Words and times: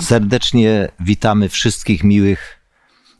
Serdecznie 0.00 0.88
witamy 1.00 1.48
wszystkich 1.48 2.04
miłych 2.04 2.60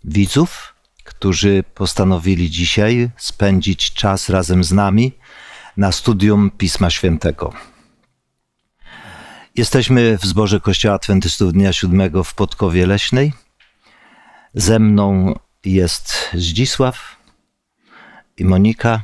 widzów, 0.04 0.74
którzy 1.04 1.64
postanowili 1.74 2.50
dzisiaj 2.50 3.10
spędzić 3.16 3.92
czas 3.92 4.28
razem 4.28 4.64
z 4.64 4.72
nami 4.72 5.12
na 5.76 5.92
studium 5.92 6.50
Pisma 6.50 6.90
Świętego. 6.90 7.52
Jesteśmy 9.54 10.18
w 10.18 10.24
zborze 10.26 10.60
Kościoła 10.60 10.94
Adwentystów 10.94 11.52
Dnia 11.52 11.72
Siódmego 11.72 12.24
w 12.24 12.34
Podkowie 12.34 12.86
Leśnej. 12.86 13.32
Ze 14.54 14.78
mną 14.78 15.34
jest 15.64 16.30
Zdzisław 16.34 17.16
i 18.36 18.44
Monika. 18.44 19.02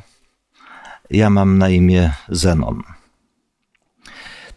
Ja 1.09 1.29
mam 1.29 1.57
na 1.57 1.69
imię 1.69 2.13
Zenon. 2.29 2.83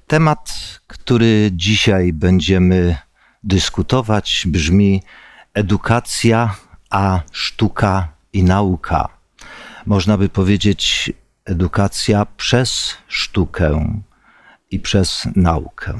Temat, 0.06 0.80
który 0.86 1.50
dzisiaj 1.52 2.12
będziemy 2.12 3.05
dyskutować, 3.46 4.44
brzmi 4.46 5.02
edukacja, 5.54 6.54
a 6.90 7.20
sztuka 7.32 8.08
i 8.32 8.42
nauka. 8.42 9.08
Można 9.86 10.18
by 10.18 10.28
powiedzieć 10.28 11.12
edukacja 11.44 12.26
przez 12.36 12.96
sztukę 13.08 13.98
i 14.70 14.80
przez 14.80 15.28
naukę. 15.36 15.94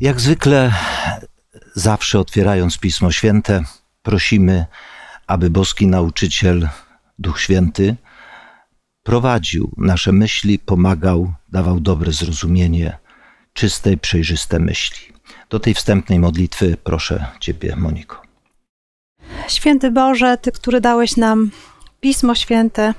Jak 0.00 0.20
zwykle, 0.20 0.72
zawsze 1.74 2.18
otwierając 2.18 2.78
Pismo 2.78 3.12
Święte, 3.12 3.62
prosimy, 4.02 4.66
aby 5.26 5.50
boski 5.50 5.86
nauczyciel, 5.86 6.68
Duch 7.18 7.40
Święty, 7.40 7.96
prowadził 9.02 9.72
nasze 9.76 10.12
myśli, 10.12 10.58
pomagał, 10.58 11.32
dawał 11.48 11.80
dobre 11.80 12.12
zrozumienie, 12.12 12.98
czyste 13.52 13.92
i 13.92 13.98
przejrzyste 13.98 14.58
myśli. 14.58 15.12
Do 15.50 15.60
tej 15.60 15.74
wstępnej 15.74 16.18
modlitwy 16.18 16.76
proszę 16.84 17.26
Ciebie, 17.40 17.76
Moniko. 17.76 18.22
Święty 19.48 19.90
Boże, 19.90 20.38
Ty, 20.38 20.52
który 20.52 20.80
dałeś 20.80 21.16
nam 21.16 21.50
Pismo 22.00 22.34
Święte 22.34 22.94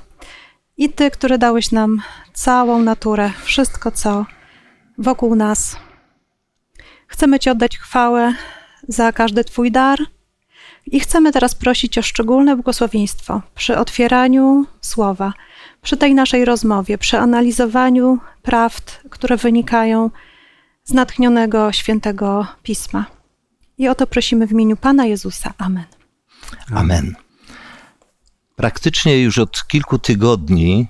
i 0.77 0.89
Ty, 0.89 1.11
który 1.11 1.38
dałeś 1.38 1.71
nam 1.71 2.02
całą 2.33 2.81
naturę, 2.81 3.31
wszystko, 3.43 3.91
co 3.91 4.25
wokół 4.97 5.36
nas. 5.36 5.77
Chcemy 7.12 7.40
Ci 7.40 7.50
oddać 7.50 7.78
chwałę 7.78 8.34
za 8.88 9.12
każdy 9.12 9.44
Twój 9.44 9.72
dar 9.72 10.00
i 10.86 11.00
chcemy 11.00 11.31
teraz 11.31 11.56
prosić 11.56 11.98
o 11.98 12.02
szczególne 12.02 12.56
błogosławieństwo 12.56 13.42
przy 13.56 13.78
otwieraniu 13.78 14.66
słowa, 14.81 15.34
przy 15.82 15.98
tej 15.98 16.16
naszej 16.16 16.45
rozmowie, 16.45 16.98
przy 16.98 17.17
analizowaniu 17.17 18.20
prawd, 18.42 19.02
które 19.09 19.38
wynikają 19.38 20.09
z 20.84 20.94
natchnionego 20.94 21.72
świętego 21.72 22.48
pisma. 22.64 23.06
I 23.78 23.88
o 23.88 23.95
to 23.95 24.08
prosimy 24.08 24.48
w 24.48 24.52
imieniu 24.52 24.78
Pana 24.78 25.06
Jezusa. 25.06 25.54
Amen. 25.58 25.86
Amen. 26.76 27.16
Praktycznie 28.56 29.22
już 29.22 29.39
od 29.39 29.67
kilku 29.67 30.00
tygodni 30.00 30.88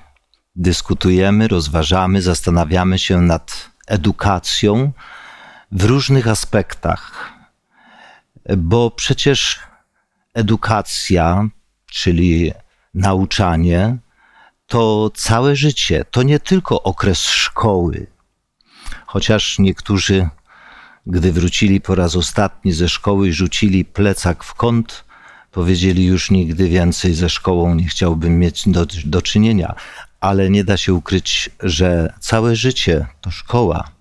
dyskutujemy, 0.56 1.48
rozważamy, 1.48 2.22
zastanawiamy 2.22 3.00
się 3.00 3.22
nad 3.22 3.70
edukacją 3.88 4.92
w 5.72 5.84
różnych 5.84 6.28
aspektach, 6.28 7.32
bo 8.58 8.92
przecież 8.92 9.60
edukacja, 10.34 11.50
czyli 11.86 12.52
nauczanie, 12.94 13.98
to 14.68 15.12
całe 15.16 15.56
życie, 15.56 16.06
to 16.12 16.24
nie 16.24 16.40
tylko 16.40 16.84
okres 16.84 17.20
szkoły. 17.22 18.08
Chociaż 19.06 19.60
niektórzy, 19.60 20.30
gdy 21.08 21.32
wrócili 21.32 21.82
po 21.82 21.96
raz 21.96 22.16
ostatni 22.16 22.72
ze 22.72 22.90
szkoły 22.90 23.28
i 23.28 23.34
rzucili 23.34 23.86
plecak 23.86 24.44
w 24.44 24.54
kąt, 24.54 25.04
powiedzieli 25.52 26.06
już 26.06 26.32
nigdy 26.32 26.70
więcej 26.70 27.14
ze 27.14 27.30
szkołą 27.30 27.76
nie 27.76 27.88
chciałbym 27.88 28.40
mieć 28.40 28.70
do, 28.70 28.86
do 29.06 29.22
czynienia. 29.22 29.76
Ale 30.20 30.50
nie 30.50 30.64
da 30.64 30.78
się 30.78 30.94
ukryć, 30.94 31.50
że 31.60 32.14
całe 32.20 32.56
życie 32.56 33.08
to 33.22 33.32
szkoła, 33.32 33.92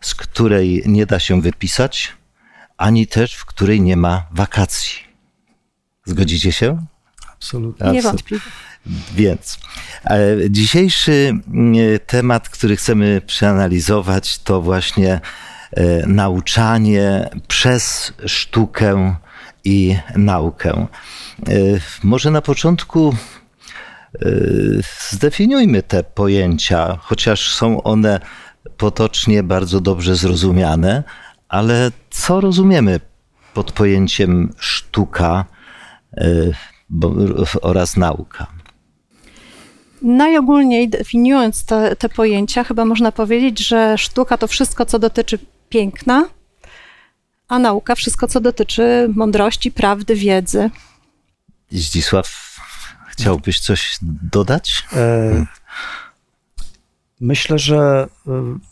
z 0.00 0.14
której 0.14 0.82
nie 0.86 1.06
da 1.06 1.18
się 1.18 1.40
wypisać, 1.40 2.12
ani 2.76 3.06
też 3.06 3.34
w 3.34 3.44
której 3.44 3.80
nie 3.80 3.96
ma 3.96 4.26
wakacji. 4.30 4.98
Zgodzicie 6.04 6.52
się? 6.52 6.86
Absolutnie. 7.32 7.92
Niewątpliwie. 7.92 8.42
Więc 9.14 9.58
e, 10.04 10.36
dzisiejszy 10.50 11.32
e, 11.94 11.98
temat, 11.98 12.48
który 12.48 12.76
chcemy 12.76 13.20
przeanalizować, 13.26 14.38
to 14.38 14.62
właśnie 14.62 15.20
e, 15.72 16.06
nauczanie 16.06 17.30
przez 17.48 18.12
sztukę 18.26 19.16
i 19.64 19.96
naukę. 20.16 20.86
Może 22.02 22.30
na 22.30 22.42
początku 22.42 23.16
zdefiniujmy 25.10 25.82
te 25.82 26.02
pojęcia, 26.02 26.98
chociaż 27.00 27.54
są 27.54 27.82
one 27.82 28.20
potocznie 28.80 29.42
bardzo 29.42 29.80
dobrze 29.80 30.16
zrozumiane, 30.16 31.02
ale 31.48 31.90
co 32.10 32.40
rozumiemy 32.40 33.00
pod 33.54 33.72
pojęciem 33.72 34.54
sztuka 34.58 35.44
oraz 37.62 37.96
nauka? 37.96 38.46
Najogólniej 40.02 40.88
definiując 40.88 41.64
te, 41.64 41.96
te 41.96 42.08
pojęcia, 42.08 42.64
chyba 42.64 42.84
można 42.84 43.12
powiedzieć, 43.12 43.68
że 43.68 43.98
sztuka 43.98 44.36
to 44.36 44.46
wszystko, 44.46 44.86
co 44.86 44.98
dotyczy 44.98 45.38
piękna, 45.68 46.28
a 47.48 47.58
nauka 47.58 47.94
wszystko, 47.94 48.28
co 48.28 48.40
dotyczy 48.40 49.10
mądrości, 49.14 49.72
prawdy, 49.72 50.14
wiedzy. 50.14 50.70
Zdzisław, 51.70 52.56
chciałbyś 53.08 53.60
coś 53.60 53.98
dodać? 54.32 54.84
E, 54.92 55.46
myślę, 57.20 57.58
że 57.58 58.08
e, 58.26 58.69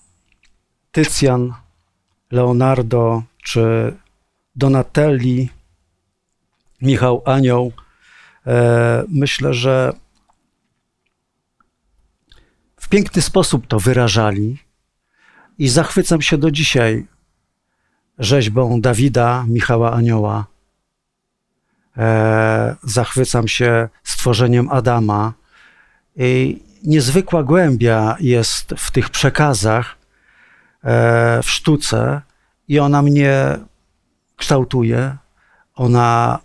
Tycjan, 0.98 1.52
Leonardo 2.30 3.22
czy 3.42 3.94
Donatelli, 4.56 5.48
Michał 6.82 7.22
Anioł, 7.24 7.72
e, 8.46 9.04
myślę, 9.08 9.54
że 9.54 9.92
w 12.76 12.88
piękny 12.88 13.22
sposób 13.22 13.66
to 13.66 13.80
wyrażali 13.80 14.58
i 15.58 15.68
zachwycam 15.68 16.22
się 16.22 16.38
do 16.38 16.50
dzisiaj 16.50 17.06
rzeźbą 18.18 18.80
Dawida, 18.80 19.44
Michała 19.48 19.92
Anioła. 19.92 20.46
E, 21.96 22.76
zachwycam 22.82 23.48
się 23.48 23.88
stworzeniem 24.04 24.68
Adama. 24.68 25.32
I 26.16 26.62
niezwykła 26.84 27.42
głębia 27.42 28.16
jest 28.20 28.74
w 28.76 28.90
tych 28.90 29.10
przekazach, 29.10 29.97
w 31.42 31.46
sztuce, 31.46 32.20
i 32.68 32.78
ona 32.78 33.02
mnie 33.02 33.58
kształtuje. 34.36 35.16
Ona 35.74 36.38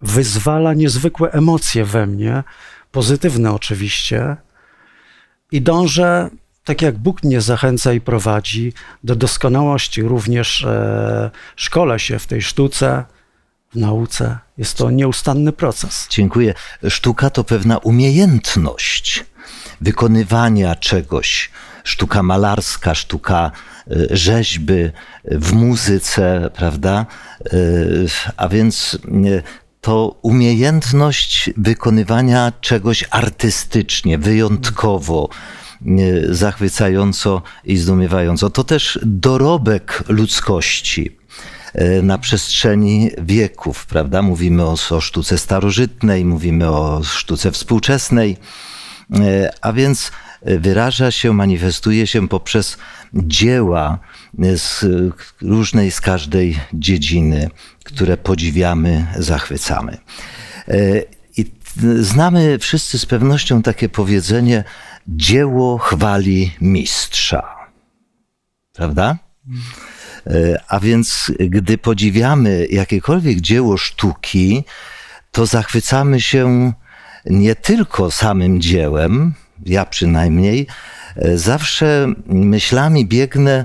wyzwala 0.00 0.74
niezwykłe 0.74 1.32
emocje 1.32 1.84
we 1.84 2.06
mnie, 2.06 2.44
pozytywne 2.92 3.52
oczywiście 3.52 4.36
i 5.52 5.62
dążę, 5.62 6.30
tak 6.64 6.82
jak 6.82 6.98
Bóg 6.98 7.22
mnie 7.22 7.40
zachęca 7.40 7.92
i 7.92 8.00
prowadzi, 8.00 8.72
do 9.04 9.16
doskonałości. 9.16 10.02
Również 10.02 10.64
e, 10.64 11.30
szkole 11.56 11.98
się 11.98 12.18
w 12.18 12.26
tej 12.26 12.42
sztuce, 12.42 13.04
w 13.72 13.76
nauce. 13.76 14.38
Jest 14.58 14.76
to 14.76 14.90
nieustanny 14.90 15.52
proces. 15.52 16.06
Dziękuję. 16.10 16.54
Sztuka 16.88 17.30
to 17.30 17.44
pewna 17.44 17.78
umiejętność 17.78 19.24
wykonywania 19.80 20.74
czegoś. 20.74 21.50
Sztuka 21.88 22.22
malarska, 22.22 22.94
sztuka 22.94 23.50
e, 23.50 24.16
rzeźby 24.16 24.90
w 25.24 25.52
muzyce, 25.52 26.50
prawda? 26.54 27.06
E, 27.46 27.56
a 28.36 28.48
więc 28.48 28.98
to 29.80 30.18
umiejętność 30.22 31.50
wykonywania 31.56 32.52
czegoś 32.60 33.04
artystycznie, 33.10 34.18
wyjątkowo, 34.18 35.28
zachwycająco 36.30 37.42
i 37.64 37.76
zdumiewająco. 37.76 38.50
To 38.50 38.64
też 38.64 38.98
dorobek 39.02 40.04
ludzkości 40.08 41.16
na 42.02 42.18
przestrzeni 42.18 43.10
wieków, 43.18 43.86
prawda? 43.86 44.22
Mówimy 44.22 44.62
o, 44.62 44.76
o 44.90 45.00
sztuce 45.00 45.38
starożytnej, 45.38 46.24
mówimy 46.24 46.70
o 46.70 47.02
sztuce 47.04 47.52
współczesnej, 47.52 48.36
a 49.60 49.72
więc 49.72 50.10
wyraża 50.42 51.10
się, 51.10 51.32
manifestuje 51.32 52.06
się 52.06 52.28
poprzez 52.28 52.78
dzieła 53.14 53.98
z 54.56 54.84
różnej, 55.42 55.90
z 55.90 56.00
każdej 56.00 56.58
dziedziny, 56.72 57.50
które 57.84 58.16
podziwiamy, 58.16 59.06
zachwycamy. 59.16 59.98
I 61.36 61.44
znamy 62.00 62.58
wszyscy 62.58 62.98
z 62.98 63.06
pewnością 63.06 63.62
takie 63.62 63.88
powiedzenie: 63.88 64.64
dzieło 65.08 65.78
chwali 65.78 66.52
mistrza. 66.60 67.68
Prawda? 68.72 69.18
A 70.68 70.80
więc, 70.80 71.32
gdy 71.38 71.78
podziwiamy 71.78 72.66
jakiekolwiek 72.70 73.40
dzieło 73.40 73.76
sztuki, 73.76 74.64
to 75.32 75.46
zachwycamy 75.46 76.20
się 76.20 76.72
nie 77.26 77.54
tylko 77.54 78.10
samym 78.10 78.60
dziełem, 78.60 79.34
ja 79.66 79.84
przynajmniej, 79.84 80.66
zawsze 81.34 82.06
myślami 82.26 83.06
biegnę 83.06 83.64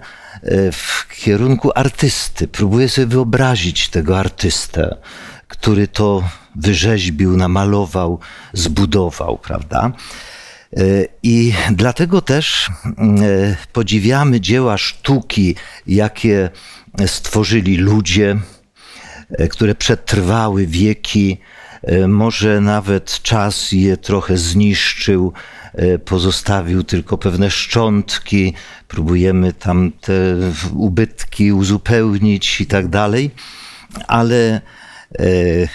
w 0.72 1.08
kierunku 1.16 1.72
artysty. 1.76 2.48
Próbuję 2.48 2.90
sobie 2.90 3.08
wyobrazić 3.08 3.90
tego 3.90 4.20
artystę, 4.20 4.98
który 5.48 5.88
to 5.88 6.24
wyrzeźbił, 6.56 7.38
namalował, 7.38 8.20
zbudował, 8.54 9.38
prawda? 9.38 9.92
I 11.24 11.54
dlatego 11.72 12.22
też 12.22 12.70
podziwiamy 13.74 14.42
dzieła 14.42 14.78
sztuki, 14.78 15.56
jakie 15.88 16.50
stworzyli 17.08 17.78
ludzie, 17.78 18.38
które 19.50 19.76
przetrwały 19.76 20.68
wieki, 20.68 21.38
może 22.08 22.62
nawet 22.62 23.22
czas 23.22 23.72
je 23.72 23.98
trochę 23.98 24.38
zniszczył, 24.38 25.34
pozostawił 26.06 26.84
tylko 26.84 27.18
pewne 27.18 27.52
szczątki, 27.52 28.54
próbujemy 28.88 29.54
tam 29.54 29.92
te 29.92 30.14
ubytki 30.74 31.54
uzupełnić 31.54 32.62
i 32.62 32.66
tak 32.66 32.88
dalej, 32.88 33.32
ale 34.08 34.62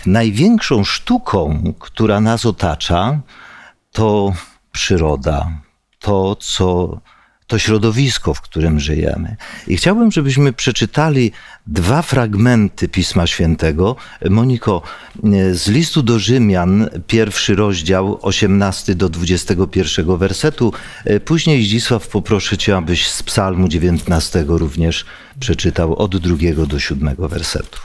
największą 0.06 0.84
sztuką, 0.84 1.62
która 1.78 2.20
nas 2.20 2.46
otacza, 2.46 3.20
to 3.92 4.32
przyroda, 4.72 5.50
to, 5.98 6.36
co, 6.36 7.00
to 7.48 7.58
środowisko, 7.58 8.34
w 8.34 8.40
którym 8.40 8.80
żyjemy. 8.80 9.36
I 9.66 9.76
chciałbym, 9.76 10.12
żebyśmy 10.12 10.52
przeczytali 10.52 11.32
dwa 11.66 12.02
fragmenty 12.02 12.88
Pisma 12.88 13.26
Świętego. 13.26 13.96
Moniko, 14.30 14.82
z 15.52 15.68
listu 15.68 16.02
do 16.02 16.18
Rzymian, 16.18 16.88
pierwszy 17.06 17.54
rozdział, 17.54 18.18
18 18.22 18.94
do 18.94 19.08
21 19.08 20.16
wersetu. 20.16 20.72
Później, 21.24 21.64
Zdzisław, 21.64 22.08
poproszę 22.08 22.58
Cię, 22.58 22.76
abyś 22.76 23.08
z 23.08 23.22
Psalmu 23.22 23.68
19 23.68 24.44
również 24.48 25.04
przeczytał 25.40 25.96
od 25.96 26.16
drugiego 26.16 26.66
do 26.66 26.78
siódmego 26.78 27.28
wersetu. 27.28 27.80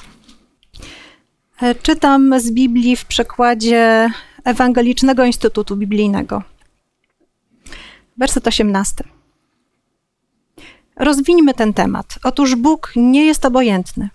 Czytam 1.81 2.39
z 2.39 2.51
Biblii 2.51 2.95
w 2.95 3.06
przekładzie 3.06 4.09
Ewangelicznego 4.44 5.25
Instytutu 5.25 5.75
Biblijnego. 5.75 6.44
Werset 8.18 8.48
18. 8.48 9.04
Rozwińmy 10.95 11.54
ten 11.54 11.74
temat. 11.74 12.19
Otóż 12.24 12.56
Bóg 12.56 12.94
nie 12.95 13.25
jest 13.25 13.45
obojętny. 13.45 14.10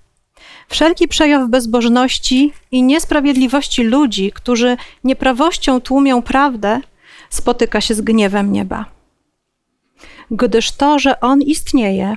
Wszelki 0.69 1.09
przejaw 1.09 1.51
bezbożności 1.51 2.53
i 2.71 2.83
niesprawiedliwości 2.83 3.83
ludzi, 3.83 4.33
którzy 4.33 4.77
nieprawością 5.05 5.81
tłumią 5.81 6.23
prawdę, 6.23 6.81
spotyka 7.31 7.81
się 7.81 7.95
z 7.95 8.01
gniewem 8.01 8.53
nieba. 8.53 8.85
Gdyż 10.31 10.73
to, 10.73 10.99
że 10.99 11.21
On 11.21 11.43
istnieje, 11.43 12.17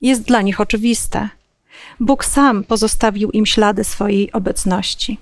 jest 0.00 0.22
dla 0.22 0.42
nich 0.42 0.60
oczywiste. 0.60 1.28
Bóg 2.00 2.24
sam 2.24 2.64
pozostawił 2.64 3.30
im 3.30 3.46
ślady 3.46 3.84
swojej 3.84 4.32
obecności. 4.32 5.18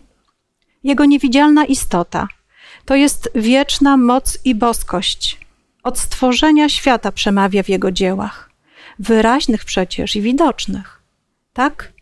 Jego 0.85 1.05
niewidzialna 1.05 1.65
istota 1.65 2.29
to 2.85 2.95
jest 2.95 3.31
wieczna 3.35 3.97
moc 3.97 4.39
i 4.45 4.55
boskość, 4.55 5.41
od 5.83 5.99
stworzenia 5.99 6.69
świata 6.69 7.13
przemawia 7.13 7.63
w 7.63 7.69
jego 7.69 7.93
dziełach, 7.93 8.51
wyraźnych 9.03 9.65
przecież 9.65 10.17
i 10.17 10.23
widocznych, 10.23 11.03
tak, 11.53 11.93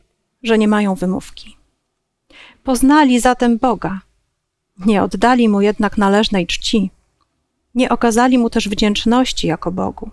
że 0.43 0.59
nie 0.59 0.69
mają 0.69 0.95
wymówki. 0.95 1.57
Poznali 2.65 3.21
zatem 3.21 3.59
Boga, 3.59 4.01
nie 4.87 5.03
oddali 5.03 5.49
mu 5.49 5.61
jednak 5.61 5.99
należnej 5.99 6.47
czci, 6.47 6.91
nie 7.75 7.89
okazali 7.89 8.39
mu 8.39 8.51
też 8.51 8.69
wdzięczności 8.69 9.47
jako 9.47 9.73
Bogu. 9.73 10.11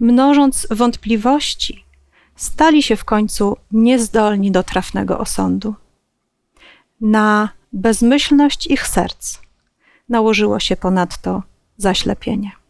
Mnożąc 0.00 0.66
wątpliwości, 0.70 1.84
stali 2.36 2.82
się 2.82 2.96
w 2.96 3.04
końcu 3.04 3.56
niezdolni 3.72 4.50
do 4.50 4.62
trafnego 4.62 5.18
osądu. 5.18 5.74
Na 7.00 7.48
bezmyślność 7.72 8.66
ich 8.66 8.86
serc 8.86 9.38
nałożyło 10.08 10.60
się 10.60 10.76
ponadto 10.76 11.42
zaślepienie. 11.76 12.61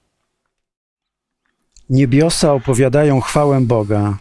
Niebiosa 1.91 2.53
opowiadają 2.53 3.21
chwałę 3.21 3.61
Boga, 3.61 4.19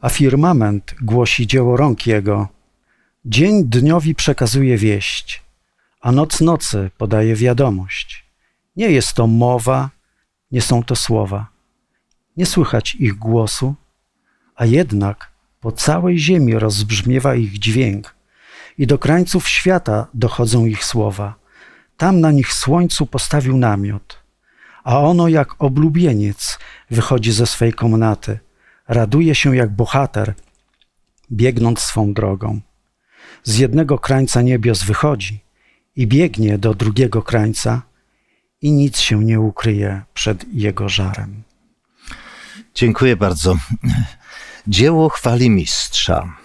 a 0.00 0.08
firmament 0.08 0.94
głosi 1.02 1.46
dzieło 1.46 1.76
rąk 1.76 2.06
Jego. 2.06 2.48
Dzień 3.24 3.64
dniowi 3.64 4.14
przekazuje 4.14 4.76
wieść, 4.76 5.42
a 6.00 6.12
noc 6.12 6.40
nocy 6.40 6.90
podaje 6.98 7.36
wiadomość. 7.36 8.24
Nie 8.76 8.90
jest 8.90 9.12
to 9.12 9.26
mowa, 9.26 9.90
nie 10.50 10.60
są 10.60 10.82
to 10.82 10.96
słowa. 10.96 11.46
Nie 12.36 12.46
słychać 12.46 12.94
ich 12.94 13.14
głosu, 13.14 13.74
a 14.56 14.66
jednak 14.66 15.30
po 15.60 15.72
całej 15.72 16.18
ziemi 16.18 16.54
rozbrzmiewa 16.54 17.34
ich 17.34 17.58
dźwięk 17.58 18.14
i 18.78 18.86
do 18.86 18.98
krańców 18.98 19.48
świata 19.48 20.06
dochodzą 20.14 20.66
ich 20.66 20.84
słowa. 20.84 21.34
Tam 21.96 22.20
na 22.20 22.30
nich 22.30 22.52
słońcu 22.52 23.06
postawił 23.06 23.56
namiot– 23.56 24.18
a 24.84 25.00
ono 25.00 25.28
jak 25.28 25.62
oblubieniec 25.62 26.58
wychodzi 26.90 27.32
ze 27.32 27.46
swej 27.46 27.72
komnaty, 27.72 28.38
raduje 28.88 29.34
się 29.34 29.56
jak 29.56 29.70
bohater, 29.70 30.34
biegnąc 31.32 31.80
swą 31.80 32.12
drogą. 32.12 32.60
Z 33.44 33.58
jednego 33.58 33.98
krańca 33.98 34.42
niebios 34.42 34.82
wychodzi 34.82 35.44
i 35.96 36.06
biegnie 36.06 36.58
do 36.58 36.74
drugiego 36.74 37.22
krańca, 37.22 37.82
i 38.64 38.72
nic 38.72 38.98
się 38.98 39.24
nie 39.24 39.40
ukryje 39.40 40.02
przed 40.14 40.44
jego 40.54 40.88
żarem. 40.88 41.42
Dziękuję 42.74 43.16
bardzo. 43.16 43.56
Dzieło 44.66 45.08
chwali 45.08 45.50
mistrza. 45.50 46.36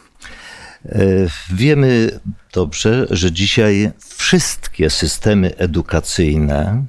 E, 0.85 0.99
wiemy 1.53 2.19
dobrze, 2.53 3.07
że 3.09 3.31
dzisiaj 3.31 3.91
wszystkie 4.17 4.89
systemy 4.89 5.57
edukacyjne, 5.57 6.85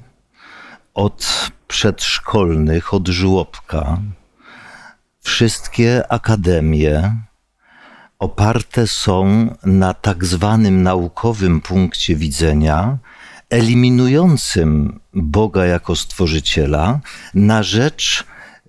od 0.93 1.51
przedszkolnych, 1.67 2.93
od 2.93 3.07
żłobka, 3.07 3.97
wszystkie 5.21 6.11
akademie 6.11 7.15
oparte 8.19 8.87
są 8.87 9.47
na 9.63 9.93
tak 9.93 10.25
zwanym 10.25 10.83
naukowym 10.83 11.61
punkcie 11.61 12.15
widzenia, 12.15 12.97
eliminującym 13.49 14.99
Boga 15.13 15.65
jako 15.65 15.95
stworzyciela 15.95 16.99
na 17.33 17.63
rzecz 17.63 18.23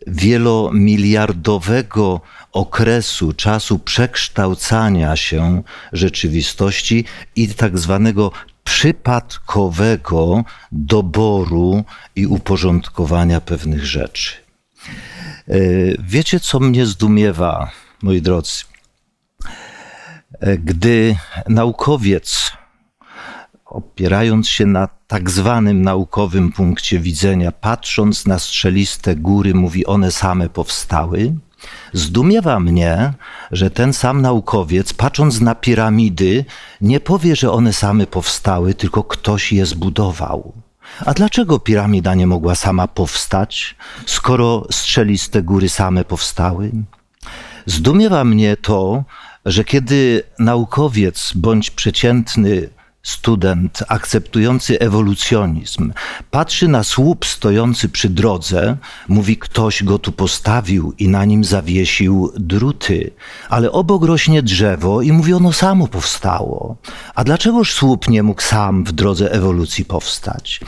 wielomiliardowego 0.07 2.21
okresu, 2.53 3.33
czasu 3.33 3.79
przekształcania 3.79 5.17
się 5.17 5.63
rzeczywistości 5.93 7.05
i 7.37 7.49
tak 7.49 7.79
zwanego 7.79 8.33
przypadkowego 8.65 10.45
doboru 10.73 11.85
i 12.17 12.27
uporządkowania 12.27 13.41
pewnych 13.41 13.87
rzeczy. 13.87 14.33
E, 15.49 15.59
wiecie, 15.99 16.41
co 16.41 16.61
mnie 16.61 16.87
zdumiewa, 16.87 17.71
moi 18.03 18.23
drodzy? 18.23 18.65
E, 20.41 20.59
gdy 20.59 21.17
naukowiec, 21.49 22.53
opierając 23.65 24.49
się 24.49 24.67
na 24.67 24.89
tak 25.07 25.31
zwanym 25.31 25.83
naukowym 25.83 26.53
punkcie 26.53 26.99
widzenia, 26.99 27.53
patrząc 27.53 28.27
na 28.27 28.39
strzeliste 28.39 29.17
góry, 29.17 29.55
mówi, 29.55 29.87
one 29.87 30.13
same 30.13 30.49
powstały, 30.49 31.35
Zdumiewa 31.93 32.61
mnie, 32.61 33.13
że 33.51 33.71
ten 33.71 33.93
sam 33.93 34.23
naukowiec, 34.23 34.93
patrząc 34.93 35.41
na 35.41 35.55
piramidy, 35.55 36.45
nie 36.81 37.01
powie, 37.01 37.37
że 37.37 37.53
one 37.53 37.73
same 37.73 38.07
powstały, 38.07 38.75
tylko 38.75 39.05
ktoś 39.05 39.53
je 39.53 39.67
zbudował. 39.67 40.53
A 41.07 41.15
dlaczego 41.15 41.59
piramida 41.59 42.15
nie 42.15 42.27
mogła 42.27 42.55
sama 42.55 42.89
powstać, 42.89 43.77
skoro 44.07 44.67
strzeliste 44.71 45.43
góry 45.43 45.69
same 45.69 46.05
powstały? 46.05 46.71
Zdumiewa 47.67 48.25
mnie 48.25 48.57
to, 48.57 49.05
że 49.47 49.65
kiedy 49.65 50.23
naukowiec 50.39 51.33
bądź 51.35 51.71
przeciętny 51.71 52.69
student 53.03 53.83
akceptujący 53.89 54.81
ewolucjonizm 54.81 55.93
patrzy 56.31 56.69
na 56.69 56.85
słup 56.85 57.27
stojący 57.27 57.89
przy 57.89 58.09
drodze, 58.09 58.77
mówi 59.09 59.37
ktoś 59.37 59.85
go 59.85 59.99
tu 59.99 60.13
postawił 60.13 60.95
i 60.99 61.09
na 61.09 61.25
nim 61.25 61.45
zawiesił 61.45 62.33
druty, 62.37 63.11
ale 63.49 63.73
obok 63.73 64.05
rośnie 64.05 64.43
drzewo 64.43 65.03
i 65.03 65.13
mówi 65.13 65.35
ono 65.35 65.53
samo 65.53 65.89
powstało. 65.89 66.77
A 67.15 67.25
dlaczegoż 67.25 67.75
słup 67.75 68.09
nie 68.09 68.23
mógł 68.23 68.43
sam 68.43 68.85
w 68.85 68.93
drodze 68.93 69.33
ewolucji 69.33 69.85
powstać? 69.85 70.61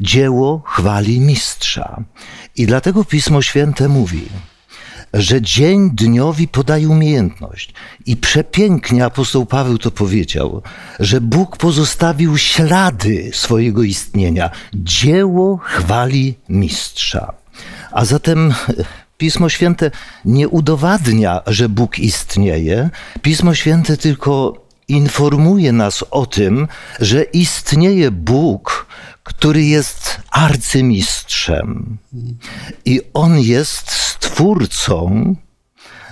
Dzieło 0.00 0.62
chwali 0.66 1.20
mistrza. 1.20 2.02
I 2.56 2.66
dlatego 2.66 3.04
Pismo 3.04 3.42
Święte 3.42 3.88
mówi, 3.88 4.22
że 5.12 5.42
dzień 5.42 5.90
dniowi 5.90 6.48
podaje 6.48 6.88
umiejętność. 6.88 7.74
I 8.06 8.16
przepięknie 8.16 9.04
apostoł 9.04 9.46
Paweł 9.46 9.78
to 9.78 9.90
powiedział, 9.90 10.62
że 11.00 11.20
Bóg 11.20 11.56
pozostawił 11.56 12.38
ślady 12.38 13.30
swojego 13.34 13.82
istnienia. 13.82 14.50
Dzieło 14.74 15.56
chwali 15.62 16.34
mistrza. 16.48 17.32
A 17.92 18.04
zatem 18.04 18.54
Pismo 19.18 19.48
Święte 19.48 19.90
nie 20.24 20.48
udowadnia, 20.48 21.40
że 21.46 21.68
Bóg 21.68 21.98
istnieje. 21.98 22.90
Pismo 23.22 23.54
Święte 23.54 23.96
tylko 23.96 24.62
informuje 24.88 25.72
nas 25.72 26.04
o 26.10 26.26
tym, 26.26 26.68
że 27.00 27.22
istnieje 27.22 28.10
Bóg, 28.10 28.86
który 29.22 29.64
jest 29.64 30.20
arcymistrzem. 30.30 31.98
I 32.84 33.00
on 33.14 33.38
jest 33.38 33.90
stwórcą 33.90 35.34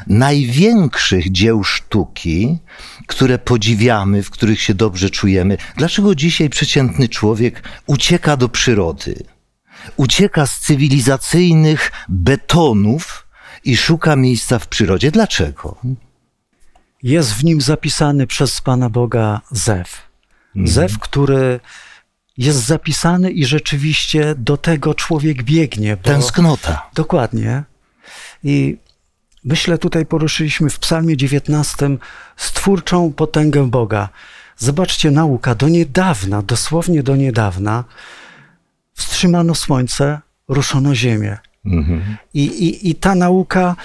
największych 0.06 1.32
dzieł 1.32 1.64
sztuki, 1.64 2.58
które 3.06 3.38
podziwiamy, 3.38 4.22
w 4.22 4.30
których 4.30 4.60
się 4.60 4.74
dobrze 4.74 5.10
czujemy. 5.10 5.56
Dlaczego 5.76 6.14
dzisiaj 6.14 6.50
przeciętny 6.50 7.08
człowiek 7.08 7.62
ucieka 7.86 8.36
do 8.36 8.48
przyrody? 8.48 9.14
Ucieka 9.96 10.46
z 10.46 10.60
cywilizacyjnych 10.60 11.92
betonów 12.08 13.26
i 13.64 13.76
szuka 13.76 14.16
miejsca 14.16 14.58
w 14.58 14.68
przyrodzie. 14.68 15.10
Dlaczego? 15.10 15.76
Jest 17.02 17.34
w 17.34 17.44
nim 17.44 17.60
zapisany 17.60 18.26
przez 18.26 18.60
Pana 18.60 18.90
Boga 18.90 19.40
zew. 19.50 20.10
Zew, 20.64 20.98
który 20.98 21.60
jest 22.40 22.66
zapisany 22.66 23.30
i 23.30 23.44
rzeczywiście 23.44 24.34
do 24.34 24.56
tego 24.56 24.94
człowiek 24.94 25.42
biegnie. 25.42 25.96
Bo... 25.96 26.02
Tęsknota. 26.02 26.90
Dokładnie. 26.94 27.62
I 28.44 28.76
myślę, 29.44 29.78
tutaj 29.78 30.06
poruszyliśmy 30.06 30.70
w 30.70 30.78
Psalmie 30.78 31.16
19 31.16 31.90
stwórczą 32.36 33.12
potęgę 33.12 33.70
Boga. 33.70 34.08
Zobaczcie, 34.56 35.10
nauka 35.10 35.54
do 35.54 35.68
niedawna, 35.68 36.42
dosłownie 36.42 37.02
do 37.02 37.16
niedawna, 37.16 37.84
wstrzymano 38.94 39.54
słońce, 39.54 40.20
ruszono 40.48 40.94
ziemię. 40.94 41.38
Mhm. 41.64 42.16
I, 42.34 42.44
i, 42.44 42.90
I 42.90 42.94
ta 42.94 43.14
nauka 43.14 43.76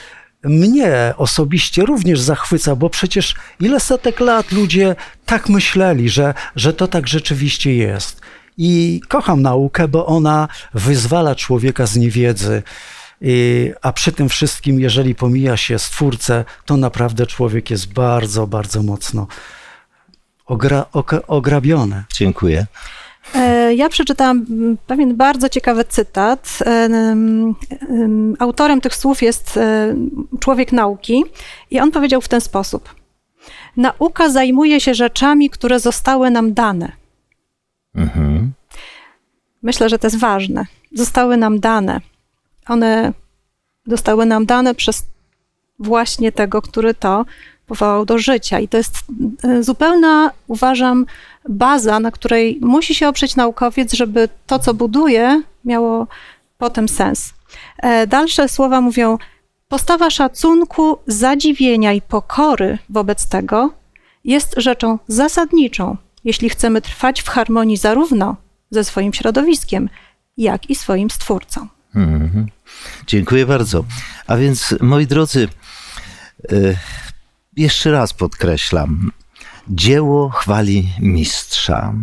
mnie 0.43 1.13
osobiście 1.17 1.85
również 1.85 2.19
zachwyca, 2.19 2.75
bo 2.75 2.89
przecież 2.89 3.35
ile 3.59 3.79
setek 3.79 4.19
lat 4.19 4.51
ludzie 4.51 4.95
tak 5.25 5.49
myśleli, 5.49 6.09
że, 6.09 6.33
że 6.55 6.73
to 6.73 6.87
tak 6.87 7.07
rzeczywiście 7.07 7.75
jest. 7.75 8.21
I 8.57 9.01
kocham 9.07 9.41
naukę, 9.41 9.87
bo 9.87 10.05
ona 10.05 10.47
wyzwala 10.73 11.35
człowieka 11.35 11.85
z 11.85 11.95
niewiedzy. 11.95 12.63
A 13.81 13.93
przy 13.93 14.11
tym 14.11 14.29
wszystkim, 14.29 14.79
jeżeli 14.79 15.15
pomija 15.15 15.57
się 15.57 15.79
stwórcę, 15.79 16.45
to 16.65 16.77
naprawdę 16.77 17.27
człowiek 17.27 17.69
jest 17.69 17.93
bardzo, 17.93 18.47
bardzo 18.47 18.83
mocno 18.83 19.27
ogra, 20.45 20.85
ograbiony. 21.27 22.03
Dziękuję. 22.13 22.65
E, 23.35 23.73
ja 23.73 23.89
przeczytałam 23.89 24.45
pewien 24.87 25.15
bardzo 25.15 25.49
ciekawy 25.49 25.85
cytat. 25.85 26.59
E, 26.65 26.89
autorem 28.39 28.81
tych 28.81 28.95
słów 28.95 29.21
jest 29.21 29.57
e, 29.57 29.95
człowiek 30.39 30.71
nauki 30.71 31.23
i 31.71 31.79
on 31.79 31.91
powiedział 31.91 32.21
w 32.21 32.27
ten 32.27 32.41
sposób: 32.41 32.95
Nauka 33.77 34.29
zajmuje 34.29 34.81
się 34.81 34.93
rzeczami, 34.93 35.49
które 35.49 35.79
zostały 35.79 36.31
nam 36.31 36.53
dane. 36.53 36.91
Mhm. 37.95 38.53
Myślę, 39.63 39.89
że 39.89 39.99
to 39.99 40.07
jest 40.07 40.19
ważne. 40.19 40.65
Zostały 40.93 41.37
nam 41.37 41.59
dane. 41.59 42.01
One 42.67 43.13
zostały 43.87 44.25
nam 44.25 44.45
dane 44.45 44.75
przez 44.75 45.05
właśnie 45.79 46.31
tego, 46.31 46.61
który 46.61 46.93
to 46.93 47.25
powołał 47.67 48.05
do 48.05 48.17
życia. 48.17 48.59
I 48.59 48.67
to 48.67 48.77
jest 48.77 48.95
zupełna, 49.59 50.31
uważam, 50.47 51.05
baza, 51.49 51.99
na 51.99 52.11
której 52.11 52.59
musi 52.61 52.95
się 52.95 53.07
oprzeć 53.07 53.35
naukowiec, 53.35 53.93
żeby 53.93 54.29
to, 54.47 54.59
co 54.59 54.73
buduje, 54.73 55.41
miało 55.65 56.07
potem 56.57 56.89
sens. 56.89 57.33
E, 57.77 58.07
dalsze 58.07 58.49
słowa 58.49 58.81
mówią: 58.81 59.17
Postawa 59.67 60.09
szacunku, 60.09 60.97
zadziwienia 61.07 61.93
i 61.93 62.01
pokory 62.01 62.77
wobec 62.89 63.29
tego 63.29 63.69
jest 64.23 64.53
rzeczą 64.57 64.99
zasadniczą, 65.07 65.97
jeśli 66.25 66.49
chcemy 66.49 66.81
trwać 66.81 67.21
w 67.21 67.29
harmonii 67.29 67.77
zarówno 67.77 68.35
ze 68.71 68.83
swoim 68.83 69.13
środowiskiem, 69.13 69.89
jak 70.37 70.69
i 70.69 70.75
swoim 70.75 71.09
stwórcą. 71.09 71.67
Mhm. 71.95 72.47
Dziękuję 73.07 73.45
bardzo. 73.45 73.85
A 74.27 74.37
więc, 74.37 74.75
moi 74.81 75.07
drodzy, 75.07 75.47
e, 76.51 76.55
jeszcze 77.57 77.91
raz 77.91 78.13
podkreślam, 78.13 79.11
dzieło 79.67 80.29
chwali 80.29 80.89
mistrza. 80.99 81.93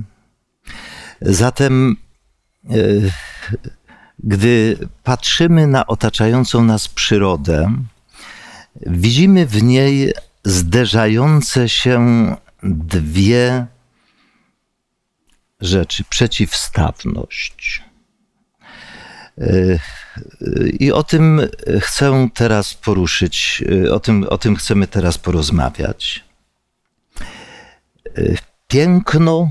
Zatem, 1.20 1.96
e, 2.70 2.74
gdy 4.18 4.78
patrzymy 5.02 5.66
na 5.66 5.86
otaczającą 5.86 6.64
nas 6.64 6.88
przyrodę, 6.88 7.74
widzimy 8.86 9.46
w 9.46 9.62
niej 9.62 10.12
zderzające 10.44 11.68
się 11.68 12.26
dwie 12.62 13.66
rzeczy: 15.62 16.04
przeciwstawność. 16.04 17.82
E, 19.38 19.78
I 20.80 20.92
o 20.92 21.02
tym 21.02 21.40
chcę 21.80 22.28
teraz 22.34 22.74
poruszyć, 22.74 23.64
o 23.92 24.00
tym, 24.00 24.24
o 24.28 24.38
tym 24.38 24.56
chcemy 24.56 24.86
teraz 24.86 25.18
porozmawiać. 25.18 26.24
Piękno 28.68 29.50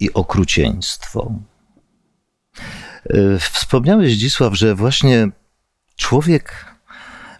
i 0.00 0.12
okrucieństwo. 0.12 1.32
Wspomniałeś, 3.40 4.14
Zdzisław, 4.14 4.54
że 4.54 4.74
właśnie 4.74 5.28
człowiek 5.96 6.76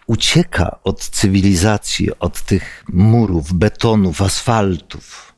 ucieka 0.07 0.79
od 0.85 1.09
cywilizacji, 1.09 2.19
od 2.19 2.43
tych 2.43 2.85
murów, 2.89 3.53
betonów, 3.53 4.23
asfaltów. 4.23 5.35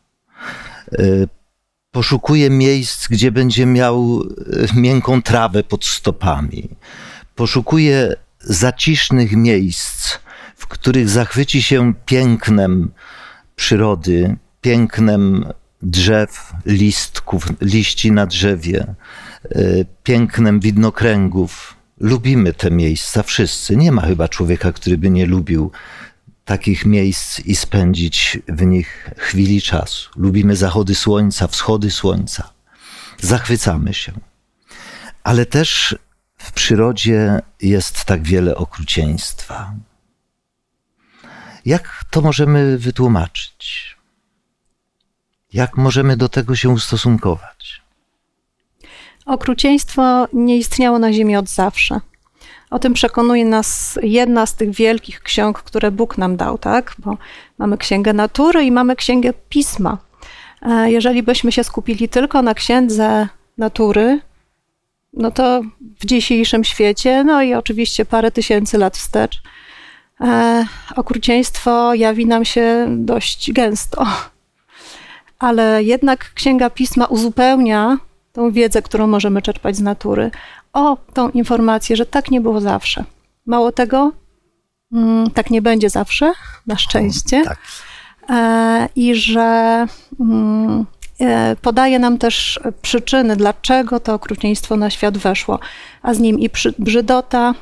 Poszukuje 1.99 2.50
miejsc, 2.50 3.09
gdzie 3.09 3.33
będzie 3.33 3.67
miał 3.67 4.25
miękką 4.76 5.23
trawę 5.23 5.62
pod 5.62 5.85
stopami. 5.85 6.69
Poszukuje 7.35 8.17
zacisznych 8.40 9.33
miejsc, 9.33 10.19
w 10.57 10.67
których 10.67 11.09
zachwyci 11.09 11.62
się 11.62 11.95
pięknem 12.07 12.90
przyrody, 13.57 14.37
pięknem 14.61 15.52
drzew, 15.83 16.52
listków, 16.67 17.47
liści 17.61 18.12
na 18.12 18.26
drzewie, 18.26 18.81
e, 18.81 18.95
pięknem 20.02 20.61
widnokręgów. 20.61 21.76
Lubimy 22.00 22.52
te 22.52 22.71
miejsca 22.71 23.23
wszyscy. 23.23 23.76
Nie 23.76 23.93
ma 23.93 24.02
chyba 24.02 24.28
człowieka, 24.28 24.73
który 24.73 24.99
by 24.99 25.11
nie 25.11 25.26
lubił 25.26 25.71
takich 26.49 26.87
miejsc 26.87 27.40
i 27.40 27.57
spędzić 27.57 28.38
w 28.49 28.62
nich 28.62 29.11
chwili 29.17 29.62
czasu. 29.62 30.11
Lubimy 30.17 30.57
zachody 30.57 30.95
słońca, 30.95 31.47
wschody 31.47 31.90
słońca. 31.90 32.50
Zachwycamy 33.21 33.95
się. 33.95 34.12
Ale 35.25 35.47
też 35.47 35.97
w 36.38 36.52
przyrodzie 36.52 37.40
jest 37.62 38.05
tak 38.05 38.23
wiele 38.23 38.57
okrucieństwa. 38.57 39.75
Jak 41.64 42.05
to 42.11 42.21
możemy 42.21 42.78
wytłumaczyć? 42.78 43.97
Jak 45.52 45.76
możemy 45.76 46.17
do 46.17 46.28
tego 46.28 46.57
się 46.57 46.69
ustosunkować? 46.69 47.83
Okrucieństwo 49.26 50.28
nie 50.33 50.57
istniało 50.57 50.99
na 50.99 51.12
Ziemi 51.12 51.37
od 51.37 51.49
zawsze. 51.49 52.00
O 52.71 52.79
tym 52.79 52.95
przekonuje 52.95 53.45
nas 53.45 53.99
jedna 54.03 54.47
z 54.47 54.55
tych 54.55 54.71
wielkich 54.71 55.21
ksiąg, 55.21 55.63
które 55.63 55.91
Bóg 55.91 56.19
nam 56.19 56.37
dał, 56.37 56.59
tak? 56.59 56.95
Bo 56.99 57.17
mamy 57.59 57.79
księgę 57.79 58.13
natury 58.13 58.65
i 58.65 58.73
mamy 58.73 58.97
księgę 58.97 59.33
pisma. 59.49 59.99
E, 60.63 60.91
jeżeli 60.91 61.23
byśmy 61.23 61.53
się 61.53 61.65
skupili 61.65 62.09
tylko 62.09 62.43
na 62.43 62.55
księdze 62.55 63.29
natury, 63.59 64.21
no 65.13 65.31
to 65.31 65.63
w 66.01 66.07
dzisiejszym 66.07 66.65
świecie, 66.65 67.25
no 67.25 67.43
i 67.43 67.55
oczywiście 67.55 68.05
parę 68.05 68.31
tysięcy 68.31 68.79
lat 68.79 68.97
wstecz, 68.97 69.43
e, 70.21 70.67
okrucieństwo 70.97 71.95
jawi 71.95 72.27
nam 72.27 72.45
się 72.45 72.87
dość 72.89 73.53
gęsto. 73.53 74.07
ale 75.39 75.83
jednak 75.83 76.33
Księga 76.35 76.71
Pisma 76.71 77.07
uzupełnia 77.07 77.99
tą 78.33 78.51
wiedzę, 78.53 78.83
którą 78.83 79.07
możemy 79.07 79.43
czerpać 79.43 79.77
z 79.77 79.81
natury, 79.81 80.31
o 80.73 80.97
tą 81.15 81.31
informację, 81.31 81.97
że 81.97 82.07
tak 82.07 82.31
nie 82.31 82.41
było 82.41 82.61
zawsze. 82.61 83.05
Mało 83.47 83.73
tego, 83.73 84.13
mm, 84.93 85.31
tak 85.31 85.51
nie 85.51 85.63
będzie 85.63 85.91
zawsze, 85.91 86.33
na 86.67 86.79
szczęście. 86.79 87.43
Tak. 87.45 87.59
E, 88.31 88.89
I 88.97 89.15
że 89.15 89.87
mm, 90.21 90.87
e, 91.21 91.57
podaje 91.63 91.99
nam 91.99 92.19
też 92.19 92.61
przyczyny, 92.83 93.37
dlaczego 93.37 94.01
to 94.01 94.15
okrucieństwo 94.15 94.77
na 94.77 94.91
świat 94.91 95.19
weszło, 95.19 95.61
a 96.03 96.15
z 96.15 96.19
nim 96.19 96.39
i 96.41 96.51
brzydota, 96.79 97.55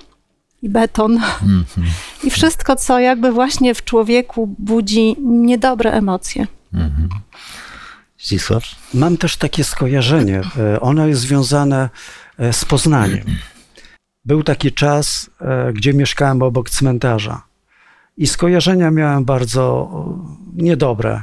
i 0.63 0.69
beton, 0.69 1.21
i 2.25 2.31
wszystko, 2.31 2.77
co 2.77 2.99
jakby 2.99 3.33
właśnie 3.33 3.75
w 3.75 3.85
człowieku 3.85 4.55
budzi 4.59 5.17
niedobre 5.23 5.93
emocje. 5.93 6.47
Zdzisław? 8.19 8.65
Mam 8.95 9.17
też 9.17 9.37
takie 9.37 9.65
skojarzenie. 9.65 10.41
E, 10.59 10.81
Ono 10.81 11.07
jest 11.07 11.21
związane 11.21 11.89
z 12.53 12.65
Poznaniem. 12.65 13.25
Był 14.25 14.43
taki 14.43 14.73
czas, 14.73 15.31
e, 15.41 15.73
gdzie 15.73 15.95
mieszkałem 15.95 16.43
obok 16.43 16.71
cmentarza 16.71 17.43
i 18.17 18.27
skojarzenia 18.27 18.91
miałem 18.91 19.25
bardzo 19.25 19.63
o, 19.63 20.19
niedobre. 20.55 21.23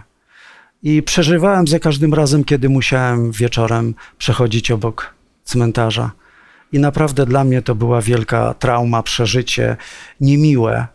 I 0.83 1.03
przeżywałem 1.03 1.67
za 1.67 1.79
każdym 1.79 2.13
razem, 2.13 2.43
kiedy 2.43 2.69
musiałem 2.69 3.31
wieczorem 3.31 3.95
przechodzić 4.17 4.71
obok 4.71 5.13
cmentarza. 5.43 6.11
I 6.71 6.79
naprawdę 6.79 7.25
dla 7.25 7.43
mnie 7.43 7.61
to 7.61 7.75
była 7.75 8.01
wielka 8.01 8.53
trauma, 8.53 9.03
przeżycie 9.03 9.77
niemiłe. 10.21 10.87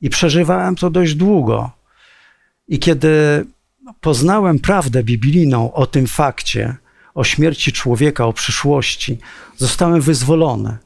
I 0.00 0.10
przeżywałem 0.10 0.76
to 0.76 0.90
dość 0.90 1.14
długo. 1.14 1.70
I 2.68 2.78
kiedy 2.78 3.46
poznałem 4.00 4.58
prawdę 4.58 5.02
biblijną 5.02 5.72
o 5.72 5.86
tym 5.86 6.06
fakcie, 6.06 6.76
o 7.20 7.24
śmierci 7.24 7.72
człowieka, 7.72 8.26
o 8.26 8.32
przyszłości, 8.32 9.18
zostałem 9.56 10.00
wyzwolony. 10.00 10.78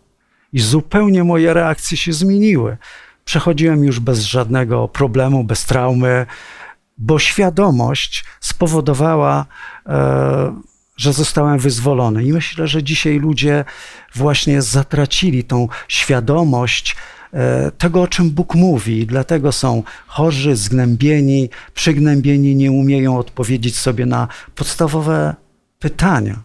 I 0.52 0.60
zupełnie 0.60 1.24
moje 1.24 1.54
reakcje 1.54 1.96
się 1.96 2.12
zmieniły. 2.12 2.76
Przechodziłem 3.24 3.84
już 3.84 4.00
bez 4.00 4.20
żadnego 4.20 4.88
problemu, 4.88 5.44
bez 5.44 5.64
traumy, 5.64 6.26
bo 6.98 7.18
świadomość 7.18 8.24
spowodowała, 8.40 9.46
e, 9.86 10.54
że 10.96 11.12
zostałem 11.12 11.58
wyzwolony. 11.58 12.24
I 12.24 12.32
myślę, 12.32 12.68
że 12.68 12.82
dzisiaj 12.82 13.18
ludzie 13.18 13.64
właśnie 14.14 14.62
zatracili 14.62 15.44
tą 15.44 15.68
świadomość 15.88 16.96
e, 17.32 17.70
tego, 17.70 18.02
o 18.02 18.08
czym 18.08 18.30
Bóg 18.30 18.54
mówi, 18.54 18.98
i 18.98 19.06
dlatego 19.06 19.52
są 19.52 19.82
chorzy, 20.06 20.56
zgnębieni, 20.56 21.50
przygnębieni, 21.74 22.56
nie 22.56 22.72
umieją 22.72 23.18
odpowiedzieć 23.18 23.78
sobie 23.78 24.06
na 24.06 24.28
podstawowe 24.54 25.43
pytania. 25.84 26.42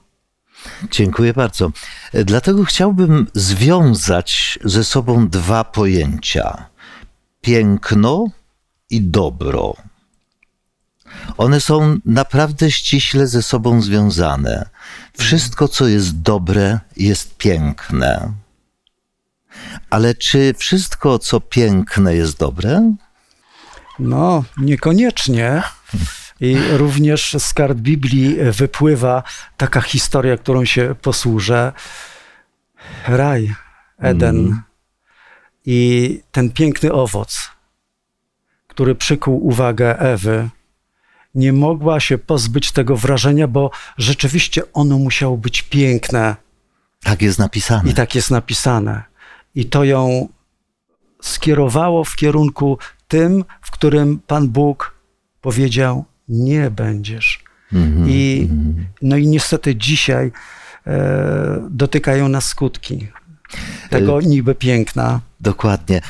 Dziękuję 0.91 1.34
bardzo. 1.34 1.72
Dlatego 2.13 2.63
chciałbym 2.63 3.27
związać 3.34 4.60
ze 4.63 4.84
sobą 4.84 5.29
dwa 5.29 5.63
pojęcia: 5.63 6.65
piękno 7.41 8.25
i 8.89 9.01
dobro. 9.01 9.74
One 11.38 11.62
są 11.62 11.98
naprawdę 12.05 12.72
ściśle 12.72 13.27
ze 13.27 13.41
sobą 13.43 13.81
związane. 13.81 14.69
Wszystko, 15.17 15.67
co 15.67 15.88
jest 15.88 16.22
dobre, 16.22 16.79
jest 16.98 17.38
piękne. 17.38 18.34
Ale 19.89 20.15
czy 20.15 20.53
wszystko, 20.58 21.19
co 21.19 21.39
piękne, 21.39 22.15
jest 22.15 22.38
dobre? 22.38 22.93
No, 24.00 24.43
niekoniecznie. 24.58 25.63
I 26.41 26.58
również 26.72 27.36
z 27.39 27.53
kart 27.53 27.77
Biblii 27.77 28.36
wypływa 28.51 29.24
taka 29.58 29.81
historia, 29.81 30.38
którą 30.38 30.65
się 30.65 30.96
posłużę. 31.01 31.74
Raj, 33.08 33.55
Eden 33.98 34.62
i 35.65 36.22
ten 36.31 36.51
piękny 36.51 36.91
owoc, 36.91 37.50
który 38.67 38.96
przykuł 38.96 39.48
uwagę 39.48 40.00
Ewy, 40.00 40.50
nie 41.36 41.54
mogła 41.54 41.99
się 41.99 42.17
pozbyć 42.17 42.71
tego 42.71 42.97
wrażenia, 42.97 43.47
bo 43.47 43.71
rzeczywiście 43.97 44.73
ono 44.73 44.97
musiało 44.97 45.38
być 45.38 45.62
piękne. 45.62 46.36
Tak 47.04 47.21
jest 47.21 47.39
napisane. 47.39 47.91
I 47.91 47.93
tak 47.93 48.15
jest 48.15 48.32
napisane. 48.32 49.04
I 49.56 49.65
to 49.65 49.84
ją 49.84 50.28
skierowało 51.21 52.04
w 52.04 52.15
kierunku 52.15 52.78
tym, 53.08 53.45
w 53.62 53.71
którym 53.71 54.19
Pan 54.28 54.49
Bóg 54.49 54.95
powiedział: 55.41 56.06
Nie 56.30 56.72
będziesz. 56.72 57.44
Mhm, 57.74 58.10
I, 58.10 58.48
mhm. 58.52 58.86
no 59.02 59.18
i 59.18 59.28
niestety 59.28 59.76
dzisiaj 59.76 60.32
e, 60.88 61.68
dotykają 61.70 62.30
nas 62.30 62.46
skutki 62.48 63.08
tego 63.89 64.22
niby 64.22 64.56
piękna. 64.56 65.20
Dokładnie. 65.42 65.98
E, 65.98 66.02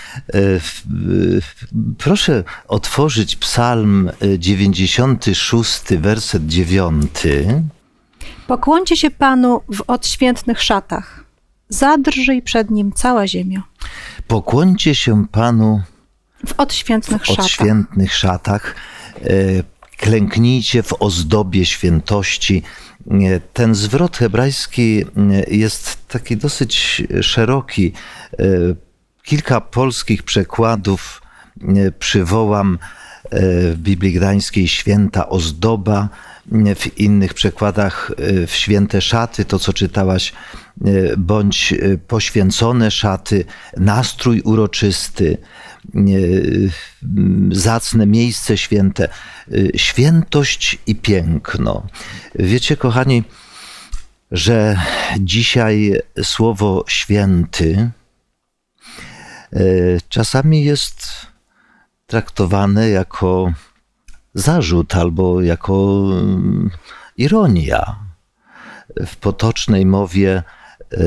w- 0.60 0.84
w- 0.88 1.66
Proszę 1.98 2.44
otworzyć 2.68 3.36
Psalm 3.36 4.10
e, 4.22 4.40
96, 4.40 5.82
werset 5.98 6.48
9. 6.48 7.12
Pokłoncie 8.48 8.98
się 8.98 9.12
Panu 9.12 9.62
w 9.74 9.82
odświętnych 9.88 10.62
szatach. 10.62 11.24
Zadrżyj 11.70 12.42
przed 12.42 12.72
Nim 12.72 12.92
cała 12.94 13.28
ziemia. 13.28 13.64
Pokłońcie 14.28 14.96
się 14.96 15.28
Panu 15.28 15.82
W 16.48 16.54
odświętnych 16.58 17.22
w 17.22 17.26
szatach. 17.26 17.46
odświętnych 17.46 18.14
szatach, 18.14 18.76
e, 19.24 19.28
klęknijcie 20.00 20.84
w 20.84 20.94
ozdobie 21.00 21.66
świętości. 21.66 22.64
Ten 23.54 23.76
zwrot 23.76 24.18
hebrajski 24.18 25.06
jest 25.48 26.08
taki 26.08 26.38
dosyć 26.38 27.04
szeroki. 27.22 27.94
E, 28.40 28.46
Kilka 29.24 29.62
polskich 29.62 30.24
przekładów 30.24 31.22
przywołam 32.00 32.78
e, 33.24 33.40
w 33.72 33.78
Biblii 33.78 34.14
Gdańskiej 34.14 34.68
święta 34.68 35.30
ozdoba, 35.30 36.10
w 36.76 37.00
innych 37.00 37.34
przekładach 37.34 38.12
e, 38.18 38.48
w 38.48 38.52
święte 38.52 39.02
szaty, 39.02 39.46
to 39.46 39.60
co 39.60 39.74
czytałaś, 39.74 40.34
bądź 41.18 41.74
poświęcone 42.08 42.92
szaty, 42.92 43.46
nastrój 43.78 44.42
uroczysty, 44.42 45.38
zacne 47.52 48.06
miejsce 48.06 48.58
święte, 48.58 49.04
e, 49.04 49.78
świętość 49.78 50.78
i 50.88 50.96
piękno. 50.96 51.88
Wiecie, 52.36 52.78
kochani, 52.78 53.24
że 54.32 54.78
dzisiaj 55.20 56.02
słowo 56.24 56.84
święty 56.88 57.92
e, 59.54 59.60
czasami 60.10 60.63
jest 60.63 61.08
traktowane 62.08 62.89
jako 62.89 63.54
zarzut 64.34 64.96
albo 64.96 65.42
jako 65.42 66.06
mm, 66.12 66.70
ironia. 67.18 67.96
W 69.08 69.15
potocznej 69.15 69.86
mowie 69.86 70.32
e, 70.34 70.98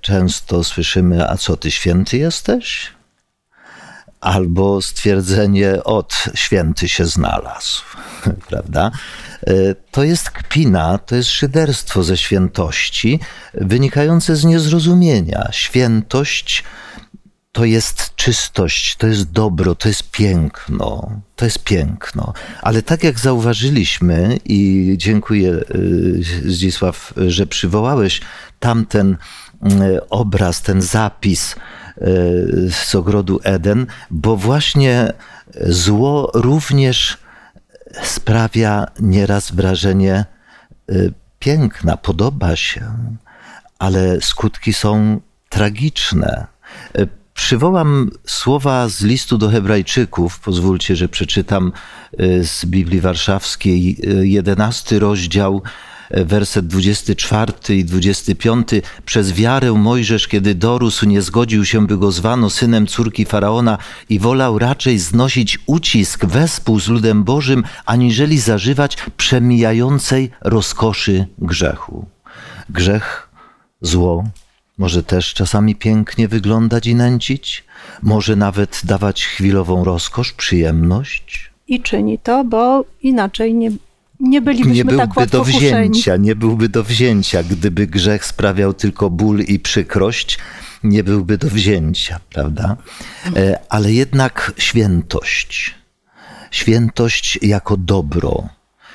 często 0.00 0.64
słyszymy: 0.64 1.28
A 1.30 1.36
co 1.36 1.56
ty 1.56 1.70
święty 1.70 2.18
jesteś? 2.18 2.92
Albo 4.20 4.82
stwierdzenie: 4.82 5.84
Od 5.84 6.24
święty 6.34 6.88
się 6.88 7.04
znalazł, 7.04 7.82
prawda? 8.48 8.90
E, 9.46 9.52
To 9.90 10.04
jest 10.04 10.30
kpina, 10.30 10.98
to 10.98 11.16
jest 11.16 11.30
szyderstwo 11.30 12.02
ze 12.02 12.16
świętości, 12.16 13.20
wynikające 13.54 14.36
z 14.36 14.44
niezrozumienia. 14.44 15.48
Świętość 15.52 16.64
to 17.52 17.64
jest 17.64 18.14
czystość, 18.16 18.96
to 18.96 19.06
jest 19.06 19.30
dobro, 19.30 19.74
to 19.74 19.88
jest 19.88 20.10
piękno, 20.10 21.10
to 21.36 21.44
jest 21.44 21.64
piękno. 21.64 22.32
Ale 22.62 22.82
tak 22.82 23.04
jak 23.04 23.18
zauważyliśmy, 23.18 24.38
i 24.44 24.94
dziękuję 24.96 25.50
y, 25.50 26.20
Zdzisław, 26.46 27.14
że 27.16 27.46
przywołałeś 27.46 28.20
tamten 28.60 29.16
y, 29.62 30.08
obraz, 30.08 30.62
ten 30.62 30.82
zapis 30.82 31.56
z 32.70 32.94
ogrodu 32.94 33.40
Eden, 33.44 33.86
bo 34.10 34.36
właśnie 34.36 35.12
zło 35.60 36.30
również 36.34 37.18
sprawia 38.02 38.86
nieraz 39.00 39.52
wrażenie 39.52 40.24
y, 40.90 41.12
piękna, 41.38 41.96
podoba 41.96 42.56
się, 42.56 42.94
ale 43.78 44.20
skutki 44.20 44.72
są 44.72 45.20
tragiczne. 45.48 46.46
Y, 46.98 47.08
Przywołam 47.34 48.10
słowa 48.26 48.88
z 48.88 49.02
listu 49.02 49.38
do 49.38 49.48
Hebrajczyków. 49.48 50.40
Pozwólcie, 50.40 50.96
że 50.96 51.08
przeczytam 51.08 51.72
y, 52.20 52.44
z 52.44 52.64
Biblii 52.64 53.00
Warszawskiej, 53.00 53.96
y, 54.04 54.28
jedenasty 54.28 54.98
rozdział, 54.98 55.62
werset 56.10 56.66
24 56.66 57.52
i 57.68 57.84
25. 57.84 58.68
Przez 59.04 59.32
wiarę 59.32 59.72
Mojżesz, 59.72 60.28
kiedy 60.28 60.54
dorósł, 60.54 61.06
nie 61.06 61.22
zgodził 61.22 61.64
się, 61.64 61.86
by 61.86 61.98
go 61.98 62.12
zwano 62.12 62.50
synem 62.50 62.86
córki 62.86 63.24
Faraona 63.24 63.78
i 64.08 64.18
wolał 64.18 64.58
raczej 64.58 64.98
znosić 64.98 65.58
ucisk 65.66 66.24
wespół 66.24 66.80
z 66.80 66.88
ludem 66.88 67.24
Bożym, 67.24 67.64
aniżeli 67.86 68.38
zażywać 68.38 68.96
przemijającej 69.16 70.30
rozkoszy 70.40 71.26
grzechu. 71.38 72.06
Grzech, 72.70 73.28
zło, 73.80 74.24
może 74.78 75.02
też 75.02 75.34
czasami 75.34 75.74
pięknie 75.74 76.28
wyglądać 76.28 76.86
i 76.86 76.94
nęcić, 76.94 77.64
może 78.02 78.36
nawet 78.36 78.80
dawać 78.84 79.24
chwilową 79.24 79.84
rozkosz, 79.84 80.32
przyjemność. 80.32 81.50
I 81.68 81.80
czyni 81.80 82.18
to, 82.18 82.44
bo 82.44 82.84
inaczej 83.02 83.54
nie, 83.54 83.70
nie 84.20 84.40
bylibyśmy 84.42 84.74
Nie 84.74 84.84
tak 84.84 84.90
byłby 84.96 85.20
łatwo 85.20 85.36
do 85.38 85.44
kuszeni. 85.44 85.60
wzięcia, 85.60 86.16
nie 86.16 86.36
byłby 86.36 86.68
do 86.68 86.84
wzięcia, 86.84 87.42
gdyby 87.42 87.86
grzech 87.86 88.24
sprawiał 88.24 88.74
tylko 88.74 89.10
ból 89.10 89.40
i 89.40 89.58
przykrość, 89.58 90.38
nie 90.82 91.04
byłby 91.04 91.38
do 91.38 91.48
wzięcia, 91.48 92.20
prawda? 92.30 92.76
E, 93.36 93.58
Ale 93.68 93.92
jednak 93.92 94.52
świętość, 94.58 95.74
świętość 96.50 97.38
jako 97.42 97.76
dobro, 97.76 98.48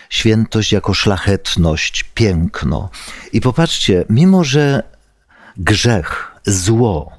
świętość 0.09 0.71
jako 0.71 0.93
szlachetność, 0.93 2.03
piękno. 2.13 2.89
I 3.33 3.41
popatrzcie, 3.41 4.05
mimo 4.09 4.43
że 4.43 4.83
grzech, 5.57 6.31
zło 6.45 7.11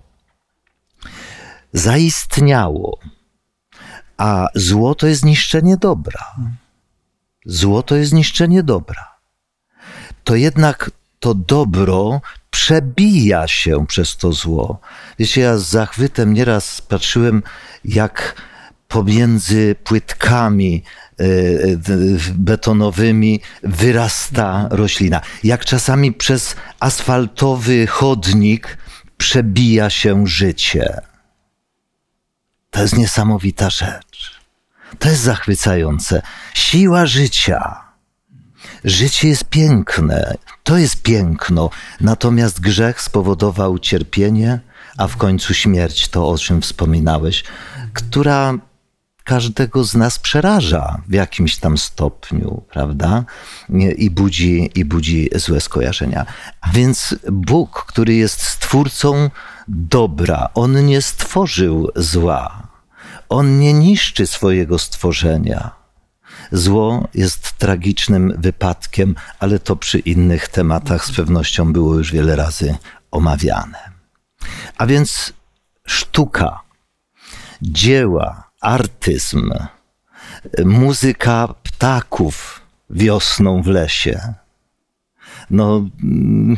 zaistniało, 1.72 2.98
a 4.16 4.46
zło 4.54 4.94
to 4.94 5.06
jest 5.06 5.24
niszczenie 5.24 5.76
dobra. 5.76 6.24
Zło 7.46 7.82
to 7.82 7.96
jest 7.96 8.12
niszczenie 8.12 8.62
dobra. 8.62 9.16
To 10.24 10.34
jednak 10.34 10.90
to 11.20 11.34
dobro 11.34 12.20
przebija 12.50 13.48
się 13.48 13.86
przez 13.86 14.16
to 14.16 14.32
zło. 14.32 14.80
Wiecie, 15.18 15.40
ja 15.40 15.58
z 15.58 15.62
zachwytem 15.62 16.34
nieraz 16.34 16.80
patrzyłem, 16.80 17.42
jak 17.84 18.42
pomiędzy 18.88 19.76
płytkami 19.84 20.82
e, 21.20 21.24
betonowymi 22.34 23.40
wyrasta 23.62 24.68
roślina. 24.70 25.20
Jak 25.44 25.64
czasami 25.64 26.12
przez 26.12 26.56
asfaltowy 26.80 27.86
chodnik 27.86 28.78
przebija 29.16 29.90
się 29.90 30.26
życie. 30.26 31.00
To 32.70 32.82
jest 32.82 32.96
niesamowita 32.96 33.70
rzecz. 33.70 34.35
To 34.98 35.08
jest 35.08 35.22
zachwycające. 35.22 36.22
Siła 36.54 37.06
życia. 37.06 37.86
Życie 38.84 39.28
jest 39.28 39.44
piękne, 39.44 40.34
to 40.62 40.78
jest 40.78 41.02
piękno, 41.02 41.70
natomiast 42.00 42.60
grzech 42.60 43.00
spowodował 43.00 43.78
cierpienie, 43.78 44.60
a 44.98 45.08
w 45.08 45.16
końcu 45.16 45.54
śmierć, 45.54 46.08
to 46.08 46.28
o 46.28 46.38
czym 46.38 46.62
wspominałeś, 46.62 47.44
która 47.92 48.54
każdego 49.24 49.84
z 49.84 49.94
nas 49.94 50.18
przeraża 50.18 51.02
w 51.08 51.12
jakimś 51.12 51.56
tam 51.56 51.78
stopniu, 51.78 52.62
prawda? 52.70 53.24
I 53.96 54.10
budzi, 54.10 54.70
i 54.74 54.84
budzi 54.84 55.30
złe 55.34 55.60
skojarzenia. 55.60 56.26
Więc 56.72 57.14
Bóg, 57.32 57.84
który 57.88 58.14
jest 58.14 58.42
stwórcą 58.42 59.30
dobra, 59.68 60.48
on 60.54 60.86
nie 60.86 61.02
stworzył 61.02 61.90
zła. 61.96 62.65
On 63.28 63.58
nie 63.58 63.72
niszczy 63.72 64.26
swojego 64.26 64.78
stworzenia. 64.78 65.70
Zło 66.52 67.08
jest 67.14 67.52
tragicznym 67.52 68.34
wypadkiem, 68.38 69.14
ale 69.38 69.58
to 69.58 69.76
przy 69.76 69.98
innych 69.98 70.48
tematach 70.48 71.04
z 71.04 71.12
pewnością 71.12 71.72
było 71.72 71.94
już 71.94 72.12
wiele 72.12 72.36
razy 72.36 72.76
omawiane. 73.10 73.90
A 74.78 74.86
więc 74.86 75.32
sztuka, 75.86 76.60
dzieła, 77.62 78.50
artyzm, 78.60 79.50
muzyka 80.64 81.54
ptaków 81.62 82.60
wiosną 82.90 83.62
w 83.62 83.66
lesie. 83.66 84.34
No, 85.50 85.84
mm, 86.02 86.56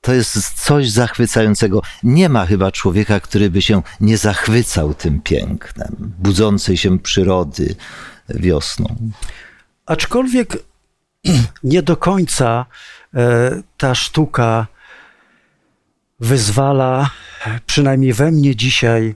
to 0.00 0.12
jest 0.14 0.64
coś 0.64 0.90
zachwycającego. 0.90 1.82
Nie 2.02 2.28
ma 2.28 2.46
chyba 2.46 2.72
człowieka, 2.72 3.20
który 3.20 3.50
by 3.50 3.62
się 3.62 3.82
nie 4.00 4.18
zachwycał 4.18 4.94
tym 4.94 5.20
pięknem, 5.20 6.12
budzącej 6.18 6.76
się 6.76 6.98
przyrody 6.98 7.74
wiosną. 8.28 8.96
Aczkolwiek 9.86 10.56
nie 11.62 11.82
do 11.82 11.96
końca 11.96 12.66
e, 13.14 13.62
ta 13.76 13.94
sztuka 13.94 14.66
wyzwala, 16.20 17.10
przynajmniej 17.66 18.12
we 18.12 18.30
mnie 18.30 18.56
dzisiaj, 18.56 19.14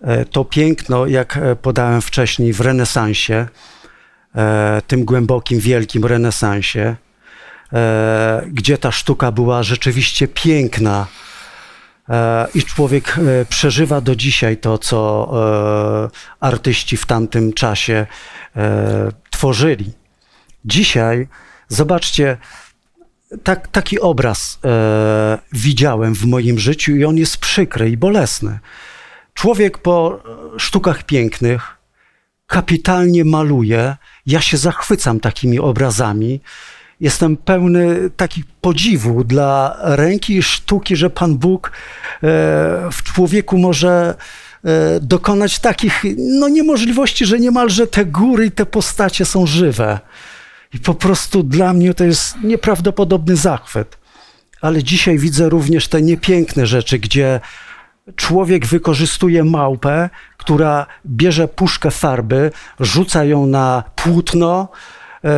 e, 0.00 0.24
to 0.24 0.44
piękno, 0.44 1.06
jak 1.06 1.36
e, 1.36 1.56
podałem 1.56 2.02
wcześniej 2.02 2.52
w 2.52 2.60
renesansie, 2.60 3.48
tym 4.86 5.04
głębokim, 5.04 5.60
wielkim 5.60 6.04
renesansie, 6.04 6.96
gdzie 8.46 8.78
ta 8.78 8.92
sztuka 8.92 9.32
była 9.32 9.62
rzeczywiście 9.62 10.28
piękna. 10.28 11.06
E, 12.08 12.46
I 12.54 12.62
człowiek 12.62 13.18
e, 13.18 13.44
przeżywa 13.44 14.00
do 14.00 14.16
dzisiaj 14.16 14.56
to, 14.56 14.78
co 14.78 15.30
e, 15.32 16.10
artyści 16.40 16.96
w 16.96 17.06
tamtym 17.06 17.52
czasie 17.52 18.06
e, 18.56 19.12
tworzyli. 19.30 19.92
Dzisiaj, 20.64 21.28
zobaczcie, 21.68 22.36
tak, 23.42 23.68
taki 23.68 24.00
obraz 24.00 24.58
e, 24.64 25.38
widziałem 25.52 26.14
w 26.14 26.24
moim 26.24 26.58
życiu 26.58 26.96
i 26.96 27.04
on 27.04 27.16
jest 27.16 27.36
przykry 27.36 27.90
i 27.90 27.96
bolesny. 27.96 28.58
Człowiek 29.34 29.78
po 29.78 30.20
e, 30.56 30.60
sztukach 30.60 31.02
pięknych 31.02 31.76
kapitalnie 32.46 33.24
maluje. 33.24 33.96
Ja 34.26 34.40
się 34.40 34.56
zachwycam 34.56 35.20
takimi 35.20 35.58
obrazami. 35.58 36.40
Jestem 37.00 37.36
pełny 37.36 38.10
takich 38.16 38.44
podziwu 38.60 39.24
dla 39.24 39.76
ręki 39.80 40.36
i 40.36 40.42
sztuki, 40.42 40.96
że 40.96 41.10
Pan 41.10 41.36
Bóg 41.36 41.72
e, 41.72 42.20
w 42.92 43.02
człowieku 43.02 43.58
może 43.58 44.14
e, 44.64 45.00
dokonać 45.00 45.58
takich 45.58 46.04
no, 46.18 46.48
niemożliwości, 46.48 47.26
że 47.26 47.38
niemalże 47.38 47.86
te 47.86 48.04
góry 48.04 48.46
i 48.46 48.50
te 48.50 48.66
postacie 48.66 49.24
są 49.24 49.46
żywe. 49.46 50.00
I 50.74 50.78
po 50.78 50.94
prostu 50.94 51.42
dla 51.42 51.72
mnie 51.72 51.94
to 51.94 52.04
jest 52.04 52.36
nieprawdopodobny 52.42 53.36
zachwyt. 53.36 53.98
Ale 54.60 54.82
dzisiaj 54.82 55.18
widzę 55.18 55.48
również 55.48 55.88
te 55.88 56.02
niepiękne 56.02 56.66
rzeczy, 56.66 56.98
gdzie 56.98 57.40
człowiek 58.16 58.66
wykorzystuje 58.66 59.44
małpę, 59.44 60.10
która 60.36 60.86
bierze 61.06 61.48
puszkę 61.48 61.90
farby, 61.90 62.50
rzuca 62.80 63.24
ją 63.24 63.46
na 63.46 63.84
płótno, 63.96 64.68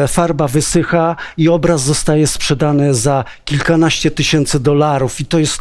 farba 0.09 0.49
wysycha 0.49 1.17
i 1.37 1.49
obraz 1.49 1.83
zostaje 1.83 2.27
sprzedany 2.27 2.95
za 2.95 3.25
kilkanaście 3.45 4.11
tysięcy 4.11 4.61
dolarów. 4.61 5.21
I 5.21 5.25
to 5.25 5.39
jest, 5.39 5.59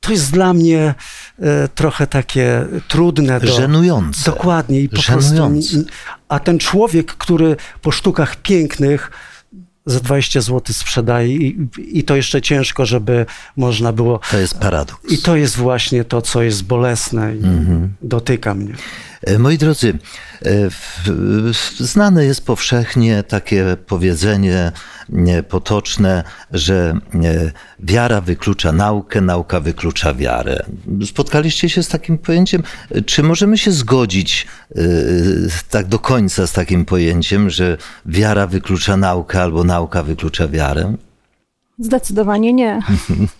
to 0.00 0.12
jest 0.12 0.32
dla 0.32 0.54
mnie 0.54 0.94
e, 1.38 1.68
trochę 1.68 2.06
takie 2.06 2.66
trudne. 2.88 3.40
Do, 3.40 3.46
Żenujące. 3.46 4.30
Dokładnie. 4.30 4.80
I 4.80 4.88
po 4.88 4.96
Żenujące. 4.96 5.70
prostu, 5.72 5.92
a 6.28 6.38
ten 6.40 6.58
człowiek, 6.58 7.06
który 7.06 7.56
po 7.82 7.90
sztukach 7.90 8.36
pięknych 8.36 9.10
za 9.86 10.00
20 10.00 10.40
zł 10.40 10.62
sprzedaje 10.74 11.36
i, 11.36 11.68
i 11.78 12.04
to 12.04 12.16
jeszcze 12.16 12.42
ciężko, 12.42 12.86
żeby 12.86 13.26
można 13.56 13.92
było... 13.92 14.20
To 14.30 14.38
jest 14.38 14.58
paradoks. 14.58 15.12
I 15.12 15.18
to 15.18 15.36
jest 15.36 15.56
właśnie 15.56 16.04
to, 16.04 16.22
co 16.22 16.42
jest 16.42 16.64
bolesne 16.64 17.36
i 17.36 17.42
dotyka 18.02 18.54
mnie. 18.54 18.74
E, 19.22 19.38
Moi 19.38 19.58
drodzy, 19.58 19.98
e, 20.44 20.50
znane 21.78 22.24
jest 22.24 22.46
powszechnie 22.46 23.22
takie 23.22 23.76
powiedzenie 23.86 24.72
nie, 25.08 25.42
potoczne, 25.42 26.24
że 26.52 26.98
wiara 27.80 28.20
wyklucza 28.20 28.72
naukę, 28.72 29.20
nauka 29.20 29.60
wyklucza 29.60 30.14
wiarę. 30.14 30.64
Spotkaliście 31.06 31.68
się 31.68 31.82
z 31.82 31.88
takim 31.88 32.18
pojęciem? 32.18 32.62
Czy 33.06 33.22
możemy 33.22 33.58
się 33.58 33.72
zgodzić 33.72 34.46
e, 34.76 34.82
tak 35.70 35.86
do 35.86 35.98
końca 35.98 36.46
z 36.46 36.52
takim 36.52 36.84
pojęciem, 36.84 37.50
że 37.50 37.76
wiara 38.06 38.46
wyklucza 38.46 38.96
naukę 38.96 39.42
albo 39.42 39.64
nauka 39.64 40.02
wyklucza 40.02 40.48
wiarę? 40.48 40.94
Zdecydowanie 41.78 42.52
nie. 42.52 42.80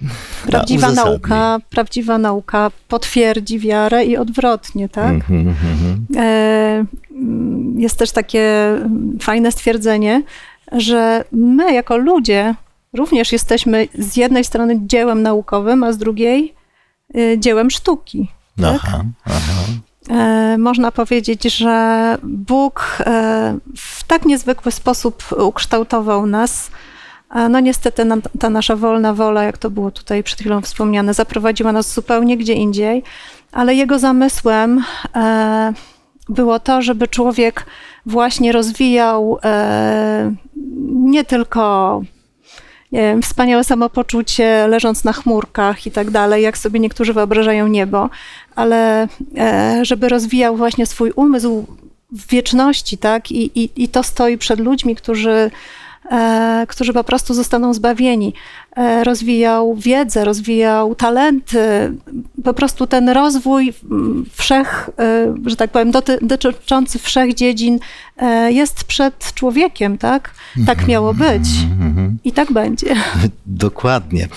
Prawdziwa 0.46 0.90
nauka, 0.92 1.58
prawdziwa 1.70 2.18
nauka 2.18 2.70
potwierdzi 2.88 3.58
wiarę 3.58 4.04
i 4.04 4.16
odwrotnie, 4.16 4.88
tak? 4.88 5.10
Mhm, 5.14 5.48
mhm. 5.48 6.06
E, 6.16 6.84
mm, 7.10 7.80
Jest 7.80 7.98
też 7.98 8.12
takie 8.12 8.74
fajne 9.20 9.52
stwierdzenie, 9.52 10.22
że 10.72 11.24
my 11.32 11.74
jako 11.74 11.96
ludzie 11.96 12.54
również 12.92 13.32
jesteśmy 13.32 13.88
z 13.98 14.16
jednej 14.16 14.44
strony 14.44 14.80
dziełem 14.86 15.22
naukowym, 15.22 15.84
a 15.84 15.92
z 15.92 15.98
drugiej 15.98 16.54
y, 17.16 17.36
dziełem 17.38 17.70
sztuki. 17.70 18.28
Tak? 18.60 18.80
Aha, 18.84 19.02
aha. 19.24 19.62
E, 20.10 20.58
Można 20.58 20.92
powiedzieć, 20.92 21.42
że 21.56 22.18
Bóg 22.22 22.98
e, 23.00 23.58
w 23.76 24.04
tak 24.04 24.26
niezwykły 24.26 24.72
sposób 24.72 25.24
ukształtował 25.38 26.26
nas, 26.26 26.70
No 27.50 27.60
niestety 27.60 28.06
ta 28.40 28.50
nasza 28.50 28.76
wolna 28.76 29.14
wola, 29.14 29.42
jak 29.42 29.58
to 29.58 29.70
było 29.70 29.90
tutaj 29.90 30.22
przed 30.22 30.40
chwilą 30.40 30.60
wspomniane, 30.60 31.14
zaprowadziła 31.14 31.72
nas 31.72 31.94
zupełnie 31.94 32.36
gdzie 32.36 32.52
indziej, 32.52 33.02
ale 33.52 33.74
jego 33.74 33.98
zamysłem 33.98 34.84
e, 35.16 35.72
było 36.28 36.60
to, 36.60 36.82
żeby 36.82 37.08
człowiek 37.08 37.66
właśnie 38.06 38.52
rozwijał 38.52 39.38
e, 39.44 40.34
nie 40.90 41.24
tylko 41.24 42.02
nie 42.92 43.00
wiem, 43.00 43.22
wspaniałe 43.22 43.64
samopoczucie, 43.64 44.66
leżąc 44.68 45.04
na 45.04 45.12
chmurkach 45.12 45.86
i 45.86 45.90
tak 45.90 46.10
dalej, 46.10 46.42
jak 46.42 46.58
sobie 46.58 46.80
niektórzy 46.80 47.12
wyobrażają 47.12 47.68
niebo, 47.68 48.10
ale 48.56 49.08
e, 49.38 49.80
żeby 49.84 50.08
rozwijał 50.08 50.56
właśnie 50.56 50.86
swój 50.86 51.12
umysł 51.16 51.66
w 52.12 52.26
wieczności, 52.26 52.98
tak? 52.98 53.32
I, 53.32 53.60
i, 53.62 53.82
i 53.84 53.88
to 53.88 54.02
stoi 54.02 54.38
przed 54.38 54.60
ludźmi, 54.60 54.96
którzy, 54.96 55.50
którzy 56.68 56.92
po 56.92 57.04
prostu 57.04 57.34
zostaną 57.34 57.74
zbawieni. 57.74 58.34
E, 58.76 59.04
rozwijał 59.04 59.74
wiedzę, 59.74 60.24
rozwijał 60.24 60.94
talenty, 60.94 61.92
po 62.44 62.54
prostu 62.54 62.86
ten 62.86 63.08
rozwój 63.08 63.72
wszech, 64.32 64.90
e, 64.98 65.34
że 65.46 65.56
tak 65.56 65.70
powiem, 65.70 65.90
doty, 65.90 66.18
dotyczący 66.22 66.98
wszech 66.98 67.34
dziedzin 67.34 67.78
e, 68.16 68.52
jest 68.52 68.84
przed 68.84 69.34
człowiekiem, 69.34 69.98
tak? 69.98 70.34
Tak 70.66 70.86
miało 70.86 71.14
być 71.14 71.48
i 72.24 72.32
tak 72.32 72.52
będzie. 72.52 72.96
Dokładnie. 73.46 74.28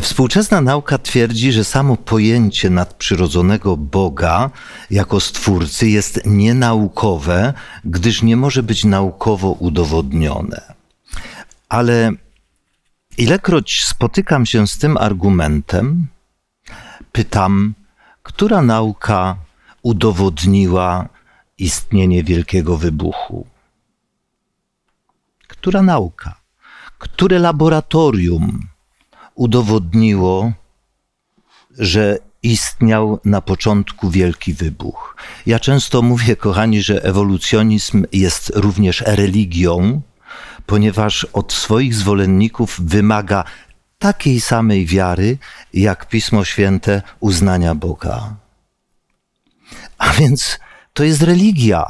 Współczesna 0.00 0.60
nauka 0.60 0.98
twierdzi, 0.98 1.52
że 1.52 1.64
samo 1.64 1.96
pojęcie 1.96 2.70
nadprzyrodzonego 2.70 3.76
Boga 3.76 4.50
jako 4.90 5.20
stwórcy 5.20 5.88
jest 5.88 6.20
nienaukowe, 6.26 7.54
gdyż 7.84 8.22
nie 8.22 8.36
może 8.36 8.62
być 8.62 8.84
naukowo 8.84 9.52
udowodnione. 9.52 10.77
Ale 11.68 12.12
ilekroć 13.18 13.84
spotykam 13.84 14.46
się 14.46 14.66
z 14.66 14.78
tym 14.78 14.96
argumentem, 14.96 16.06
pytam, 17.12 17.74
która 18.22 18.62
nauka 18.62 19.36
udowodniła 19.82 21.08
istnienie 21.58 22.24
Wielkiego 22.24 22.76
Wybuchu? 22.76 23.46
Która 25.48 25.82
nauka? 25.82 26.40
Które 26.98 27.38
laboratorium 27.38 28.68
udowodniło, 29.34 30.52
że 31.78 32.18
istniał 32.42 33.20
na 33.24 33.40
początku 33.40 34.10
wielki 34.10 34.54
wybuch? 34.54 35.16
Ja 35.46 35.58
często 35.58 36.02
mówię, 36.02 36.36
kochani, 36.36 36.82
że 36.82 37.04
ewolucjonizm 37.04 38.04
jest 38.12 38.52
również 38.54 39.00
religią, 39.06 40.02
ponieważ 40.68 41.24
od 41.24 41.52
swoich 41.52 41.94
zwolenników 41.94 42.80
wymaga 42.84 43.44
takiej 43.98 44.40
samej 44.40 44.86
wiary, 44.86 45.38
jak 45.74 46.08
Pismo 46.08 46.44
Święte 46.44 47.02
uznania 47.20 47.74
Boga. 47.74 48.34
A 49.98 50.12
więc 50.12 50.58
to 50.92 51.04
jest 51.04 51.22
religia, 51.22 51.84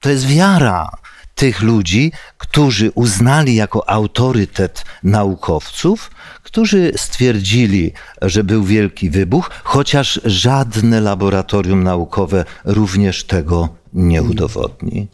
to 0.00 0.10
jest 0.10 0.26
wiara 0.26 0.90
tych 1.34 1.62
ludzi, 1.62 2.12
którzy 2.38 2.90
uznali 2.94 3.54
jako 3.54 3.90
autorytet 3.90 4.84
naukowców, 5.02 6.10
którzy 6.42 6.92
stwierdzili, 6.96 7.92
że 8.22 8.44
był 8.44 8.64
wielki 8.64 9.10
wybuch, 9.10 9.50
chociaż 9.64 10.20
żadne 10.24 11.00
laboratorium 11.00 11.82
naukowe 11.82 12.44
również 12.64 13.24
tego 13.24 13.68
nie 13.92 14.22
udowodni. 14.22 15.08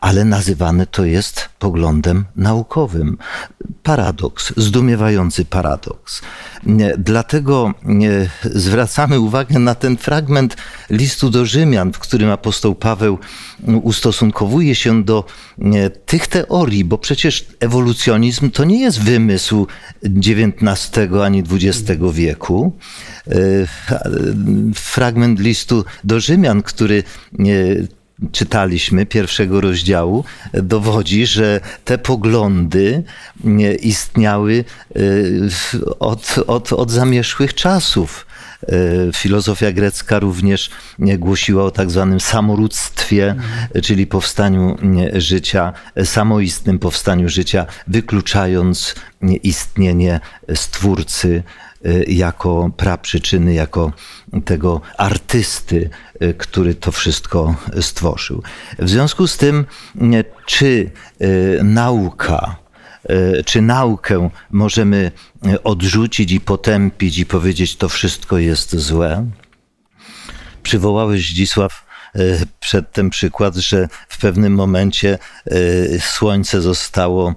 Ale 0.00 0.24
nazywane 0.24 0.86
to 0.86 1.04
jest 1.04 1.48
poglądem 1.58 2.24
naukowym. 2.36 3.18
Paradoks, 3.82 4.52
zdumiewający 4.56 5.44
paradoks. 5.44 6.22
Dlatego 6.98 7.74
zwracamy 8.44 9.20
uwagę 9.20 9.58
na 9.58 9.74
ten 9.74 9.96
fragment 9.96 10.56
listu 10.90 11.30
do 11.30 11.46
Rzymian, 11.46 11.92
w 11.92 11.98
którym 11.98 12.30
apostoł 12.30 12.74
Paweł 12.74 13.18
ustosunkowuje 13.82 14.74
się 14.74 15.04
do 15.04 15.24
tych 16.06 16.26
teorii, 16.26 16.84
bo 16.84 16.98
przecież 16.98 17.46
ewolucjonizm 17.60 18.50
to 18.50 18.64
nie 18.64 18.80
jest 18.80 19.00
wymysł 19.00 19.66
XIX 20.04 21.12
ani 21.24 21.42
XX 21.50 22.00
wieku. 22.12 22.72
E, 23.26 23.32
Fragment 24.74 25.40
listu 25.40 25.84
do 26.04 26.20
Rzymian, 26.20 26.62
który 26.62 27.02
czytaliśmy, 28.32 29.06
pierwszego 29.06 29.60
rozdziału, 29.60 30.24
dowodzi, 30.54 31.26
że 31.26 31.60
te 31.84 31.98
poglądy 31.98 33.02
nie, 33.44 33.74
istniały 33.74 34.64
y, 34.96 35.48
od, 36.00 36.34
od, 36.46 36.72
od 36.72 36.90
zamierzchłych 36.90 37.54
czasów. 37.54 38.26
Y, 38.68 39.10
Filozofia 39.14 39.72
grecka 39.72 40.18
również 40.18 40.70
nie, 40.98 41.18
głosiła 41.18 41.64
o 41.64 41.70
tak 41.70 41.90
zwanym 41.90 42.20
samorództwie, 42.20 43.34
czyli 43.82 44.06
powstaniu 44.06 44.76
nie, 44.82 45.20
życia, 45.20 45.72
samoistnym 46.04 46.78
powstaniu 46.78 47.28
życia, 47.28 47.66
wykluczając 47.86 48.94
nie, 49.22 49.36
istnienie 49.36 50.20
stwórcy 50.54 51.42
jako 52.06 52.70
praprzyczyny, 52.76 53.54
jako 53.54 53.92
tego 54.44 54.80
artysty, 54.98 55.90
który 56.38 56.74
to 56.74 56.92
wszystko 56.92 57.54
stworzył. 57.80 58.42
W 58.78 58.88
związku 58.88 59.26
z 59.26 59.36
tym, 59.36 59.66
czy 60.46 60.90
nauka, 61.62 62.61
czy 63.44 63.62
naukę 63.62 64.30
możemy 64.50 65.12
y, 65.46 65.62
odrzucić 65.62 66.32
i 66.32 66.40
potępić 66.40 67.18
i 67.18 67.26
powiedzieć, 67.26 67.76
to 67.76 67.88
wszystko 67.88 68.38
jest 68.38 68.76
złe? 68.76 69.26
Przywołałeś, 70.62 71.30
Zdzisław, 71.30 71.86
y, 72.16 72.46
przedtem 72.60 73.10
przykład, 73.10 73.54
że 73.54 73.88
w 74.08 74.18
pewnym 74.18 74.54
momencie 74.54 75.18
słońce 75.98 76.60
zostało 76.60 77.34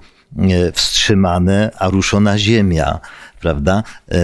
wstrzymane, 0.74 1.72
a 1.80 1.90
ruszona 1.90 2.38
ziemia 2.38 3.00
prawda? 3.46 3.84
E, 4.12 4.18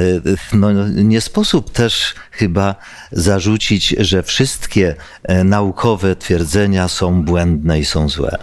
No, 0.53 0.87
nie 0.87 1.21
sposób 1.21 1.71
też 1.71 2.15
chyba 2.31 2.75
zarzucić, 3.11 3.95
że 3.99 4.23
wszystkie 4.23 4.95
e, 5.23 5.43
naukowe 5.43 6.15
twierdzenia 6.15 6.87
są 6.87 7.23
błędne 7.23 7.79
i 7.79 7.85
są 7.85 8.09
złe. 8.09 8.37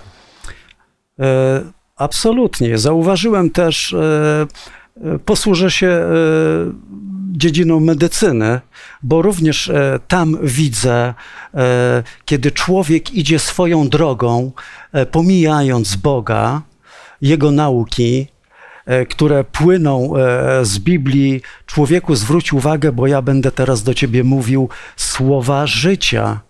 Absolutnie. 1.98 2.78
Zauważyłem 2.78 3.50
też, 3.50 3.92
e, 3.92 4.46
e, 5.04 5.18
posłużę 5.18 5.70
się 5.70 5.87
e, 5.87 6.08
dziedziną 7.32 7.80
medycyny, 7.80 8.61
bo 9.02 9.22
również 9.22 9.70
tam 10.08 10.37
widzę, 10.42 11.14
kiedy 12.24 12.50
człowiek 12.50 13.14
idzie 13.14 13.38
swoją 13.38 13.88
drogą, 13.88 14.52
pomijając 15.11 15.96
Boga, 15.96 16.62
Jego 17.22 17.50
nauki, 17.50 18.26
które 19.11 19.44
płyną 19.44 20.12
z 20.62 20.78
Biblii, 20.78 21.42
człowieku 21.66 22.14
zwróć 22.14 22.52
uwagę, 22.52 22.92
bo 22.92 23.06
ja 23.06 23.22
będę 23.22 23.52
teraz 23.52 23.82
do 23.82 23.94
ciebie 23.94 24.24
mówił 24.24 24.68
słowa 24.96 25.66
życia. 25.66 26.40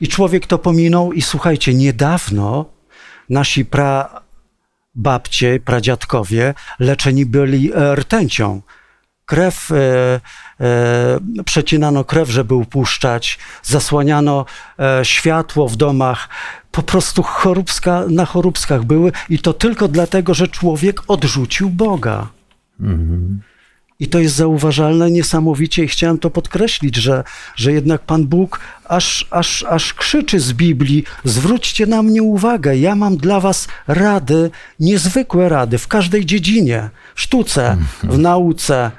I 0.00 0.08
człowiek 0.08 0.46
to 0.46 0.58
pominął 0.58 1.12
i 1.12 1.22
słuchajcie, 1.22 1.74
niedawno 1.74 2.64
nasi 3.28 3.64
pra 3.64 4.21
babcie, 4.94 5.60
pradziadkowie 5.64 6.54
leczeni 6.78 7.26
byli 7.26 7.72
e, 7.72 7.94
rtęcią. 7.94 8.62
Krew, 9.26 9.70
e, 9.70 9.76
e, 10.60 11.42
przecinano 11.44 12.04
krew, 12.04 12.28
żeby 12.30 12.54
upuszczać, 12.54 13.38
zasłaniano 13.62 14.44
e, 14.78 15.04
światło 15.04 15.68
w 15.68 15.76
domach. 15.76 16.28
Po 16.70 16.82
prostu 16.82 17.22
choróbska, 17.22 18.04
na 18.08 18.24
choróbskach 18.24 18.84
były 18.84 19.12
i 19.28 19.38
to 19.38 19.52
tylko 19.52 19.88
dlatego, 19.88 20.34
że 20.34 20.48
człowiek 20.48 21.00
odrzucił 21.08 21.70
Boga. 21.70 22.28
I 24.02 24.08
to 24.08 24.18
jest 24.18 24.34
zauważalne 24.34 25.10
niesamowicie 25.10 25.84
i 25.84 25.88
chciałem 25.88 26.18
to 26.18 26.30
podkreślić, 26.30 26.96
że, 26.96 27.24
że 27.56 27.72
jednak 27.72 28.02
Pan 28.02 28.26
Bóg 28.26 28.60
aż, 28.84 29.26
aż, 29.30 29.62
aż 29.62 29.94
krzyczy 29.94 30.40
z 30.40 30.52
Biblii, 30.52 31.04
zwróćcie 31.24 31.86
na 31.86 32.02
mnie 32.02 32.22
uwagę, 32.22 32.76
ja 32.76 32.94
mam 32.94 33.16
dla 33.16 33.40
was 33.40 33.68
rady, 33.86 34.50
niezwykłe 34.80 35.48
rady 35.48 35.78
w 35.78 35.88
każdej 35.88 36.26
dziedzinie, 36.26 36.90
w 37.14 37.20
sztuce, 37.20 37.76
w 38.02 38.18
nauce. 38.18 38.90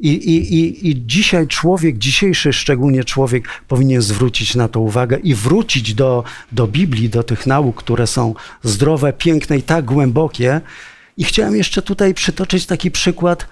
I, 0.00 0.08
i, 0.08 0.54
i, 0.54 0.88
I 0.88 1.06
dzisiaj 1.06 1.46
człowiek, 1.46 1.98
dzisiejszy 1.98 2.52
szczególnie 2.52 3.04
człowiek 3.04 3.48
powinien 3.68 4.02
zwrócić 4.02 4.54
na 4.54 4.68
to 4.68 4.80
uwagę 4.80 5.18
i 5.18 5.34
wrócić 5.34 5.94
do, 5.94 6.24
do 6.52 6.66
Biblii, 6.66 7.08
do 7.08 7.22
tych 7.22 7.46
nauk, 7.46 7.76
które 7.76 8.06
są 8.06 8.34
zdrowe, 8.62 9.12
piękne 9.12 9.58
i 9.58 9.62
tak 9.62 9.84
głębokie. 9.84 10.60
I 11.16 11.24
chciałem 11.24 11.56
jeszcze 11.56 11.82
tutaj 11.82 12.14
przytoczyć 12.14 12.66
taki 12.66 12.90
przykład 12.90 13.46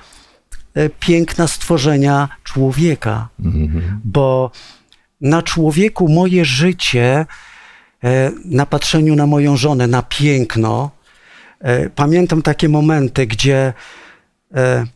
piękna 1.01 1.49
stworzenia 1.49 2.29
człowieka, 2.45 3.29
bo 4.05 4.51
na 5.21 5.43
człowieku 5.43 6.09
moje 6.09 6.45
życie, 6.45 7.27
e, 8.05 8.33
na 8.45 8.67
patrzeniu 8.67 9.17
na 9.17 9.27
moją 9.27 9.57
żonę, 9.57 9.87
na 9.87 10.03
piękno, 10.03 10.91
e, 11.61 11.91
pamiętam 11.91 12.43
takie 12.43 12.69
momenty, 12.69 13.27
gdzie 13.27 13.73
e, 14.55 14.87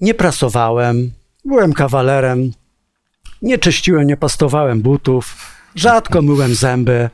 nie 0.00 0.14
prasowałem, 0.14 1.10
byłem 1.44 1.72
kawalerem, 1.72 2.52
nie 3.42 3.58
czyściłem, 3.58 4.06
nie 4.06 4.16
pastowałem 4.16 4.80
butów, 4.80 5.36
rzadko 5.74 6.22
myłem 6.22 6.54
zęby. 6.54 7.10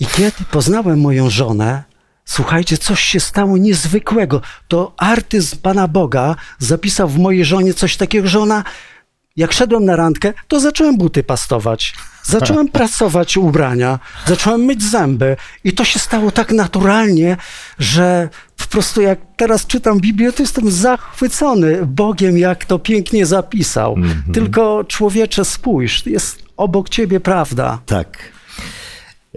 I 0.00 0.06
kiedy 0.06 0.44
poznałem 0.50 1.00
moją 1.00 1.30
żonę, 1.30 1.82
słuchajcie, 2.26 2.78
coś 2.78 3.00
się 3.00 3.20
stało 3.20 3.56
niezwykłego. 3.56 4.40
To 4.68 4.94
artyzm 4.96 5.56
Pana 5.62 5.88
Boga 5.88 6.36
zapisał 6.58 7.08
w 7.08 7.18
mojej 7.18 7.44
żonie 7.44 7.74
coś 7.74 7.96
takiego, 7.96 8.28
że 8.28 8.40
ona, 8.40 8.64
jak 9.36 9.52
szedłem 9.52 9.84
na 9.84 9.96
randkę, 9.96 10.32
to 10.48 10.60
zacząłem 10.60 10.96
buty 10.96 11.22
pastować. 11.22 11.94
Zacząłem 12.22 12.68
prasować 12.78 13.36
ubrania, 13.36 13.98
zacząłem 14.26 14.60
myć 14.60 14.82
zęby 14.82 15.36
i 15.64 15.72
to 15.72 15.84
się 15.84 15.98
stało 15.98 16.30
tak 16.30 16.52
naturalnie, 16.52 17.36
że 17.78 18.28
po 18.56 18.66
prostu 18.66 19.00
jak 19.00 19.18
teraz 19.36 19.66
czytam 19.66 20.00
Biblię, 20.00 20.32
to 20.32 20.42
jestem 20.42 20.70
zachwycony 20.70 21.86
Bogiem, 21.86 22.38
jak 22.38 22.64
to 22.64 22.78
pięknie 22.78 23.26
zapisał. 23.26 23.96
Tylko 24.34 24.84
człowiecze, 24.84 25.44
spójrz, 25.44 26.06
jest 26.06 26.42
obok 26.56 26.88
ciebie 26.88 27.20
prawda. 27.20 27.78
Tak. 27.86 28.35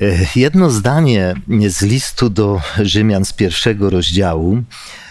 E, 0.02 0.26
Jedno 0.36 0.70
zdanie 0.70 1.36
z 1.68 1.82
listu 1.82 2.30
do 2.30 2.62
Rzymian 2.82 3.26
z 3.26 3.34
pierwszego 3.34 3.90
rozdziału 3.90 4.64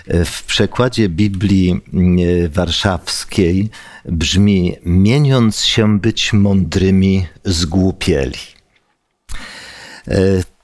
e, 0.06 0.24
w 0.24 0.42
przekładzie 0.42 1.08
Biblii 1.08 1.72
e, 1.72 2.48
Warszawskiej 2.48 3.70
brzmi: 4.04 4.76
Mieniąc 4.84 5.64
się 5.64 5.98
być 5.98 6.32
mądrymi, 6.32 7.26
zgłupieli. 7.44 8.58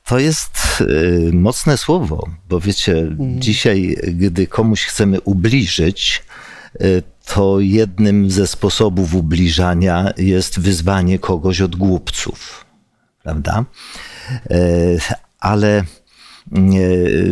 To 0.04 0.18
jest 0.18 0.84
mocne 1.32 1.78
słowo, 1.78 2.28
bo 2.48 2.60
wiecie, 2.60 3.16
dzisiaj, 3.18 3.96
gdy 4.02 4.46
komuś 4.46 4.84
chcemy 4.84 5.20
ubliżyć, 5.20 6.22
to 7.26 7.60
jednym 7.60 8.30
ze 8.30 8.46
sposobów 8.46 9.14
ubliżania 9.14 10.12
jest 10.16 10.60
wyzwanie 10.60 11.18
kogoś 11.18 11.60
od 11.60 11.76
głupców 11.76 12.64
prawda? 13.24 13.64
E, 14.30 14.56
Ale 15.40 15.78
e, 15.78 15.84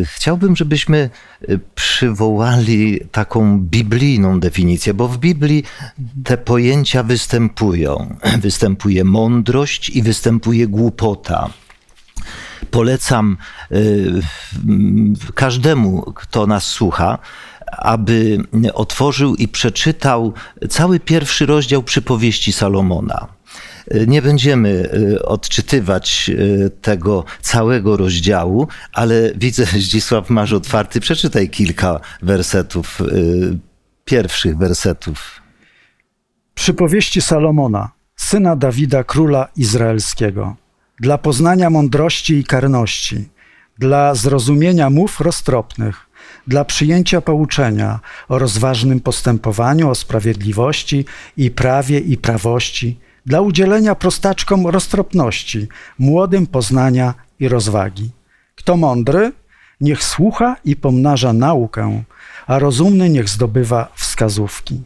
chciałbym, 0.05 0.57
żebyśmy 0.57 1.11
e, 1.49 1.59
przywołali 1.75 3.01
taką 3.13 3.61
biblijną 3.61 4.41
definicję, 4.41 4.95
bo 4.95 5.09
w 5.09 5.19
Biblii 5.19 5.65
te 6.25 6.39
pojęcia 6.39 7.03
występują. 7.03 8.17
Występuje 8.41 9.05
mądrość 9.05 9.91
i 9.91 10.03
występuje 10.03 10.69
głupota. 10.69 11.51
Polecam 12.71 13.37
każdemu, 15.35 16.03
kto 16.03 16.47
nas 16.47 16.65
słucha, 16.65 17.19
aby 17.79 18.39
otworzył 18.75 19.35
i 19.35 19.49
przeczytał 19.49 20.33
cały 20.69 21.01
pierwszy 21.01 21.47
rozdział 21.47 21.83
przypowieści 21.83 22.53
Salomona. 22.53 23.29
Y, 23.95 24.07
Nie 24.07 24.23
będziemy 24.23 24.91
y, 24.95 25.23
odczytywać 25.23 26.31
y, 26.35 26.71
tego 26.83 27.25
całego 27.41 27.97
rozdziału, 27.97 28.69
ale 28.93 29.33
widzę, 29.37 29.65
Zdzisław, 29.87 30.31
masz 30.31 30.53
otwarty. 30.53 31.01
Przeczytaj 31.01 31.51
kilka 31.51 32.01
wersetów, 32.23 32.99
pierwszych 34.05 34.57
wersetów. 34.59 35.43
Przypowieści 36.55 37.21
Salomona, 37.21 37.91
syna 38.17 38.57
Dawida, 38.57 39.05
króla 39.05 39.49
izraelskiego, 39.57 40.57
dla 41.01 41.19
poznania 41.19 41.71
mądrości 41.71 42.35
i 42.35 42.45
karności, 42.45 43.29
dla 43.79 44.15
zrozumienia 44.15 44.91
mów 44.91 45.21
roztropnych, 45.21 46.07
dla 46.47 46.65
przyjęcia 46.65 47.21
pouczenia 47.21 48.01
o 48.29 48.39
rozważnym 48.39 49.01
postępowaniu, 49.01 49.91
o 49.91 49.95
sprawiedliwości 49.95 51.05
i 51.37 51.51
prawie 51.51 51.99
i 51.99 52.17
prawości, 52.17 53.01
dla 53.27 53.41
udzielenia 53.41 53.95
prostaczkom 53.95 54.67
roztropności, 54.67 55.69
młodym 55.99 56.47
poznania 56.47 57.15
i 57.41 57.49
rozwagi. 57.49 58.11
Kto 58.55 58.77
mądry, 58.77 59.33
niech 59.81 60.05
słucha 60.05 60.57
i 60.65 60.77
pomnaża 60.77 61.33
naukę, 61.33 62.03
a 62.47 62.59
rozumny 62.59 63.09
niech 63.09 63.29
zdobywa 63.29 63.93
wskazówki 63.95 64.83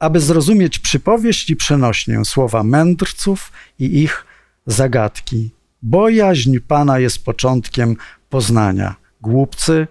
aby 0.00 0.20
zrozumieć 0.20 0.78
przypowieść 0.78 1.50
i 1.50 1.56
przenośnię 1.56 2.24
słowa 2.24 2.62
mędrców 2.62 3.52
i 3.78 4.02
ich 4.02 4.26
zagadki. 4.66 5.50
Bojaźń 5.82 6.58
Pana 6.58 6.98
jest 6.98 7.24
początkiem 7.24 7.96
poznania. 8.30 8.94
Głupcy 9.20 9.86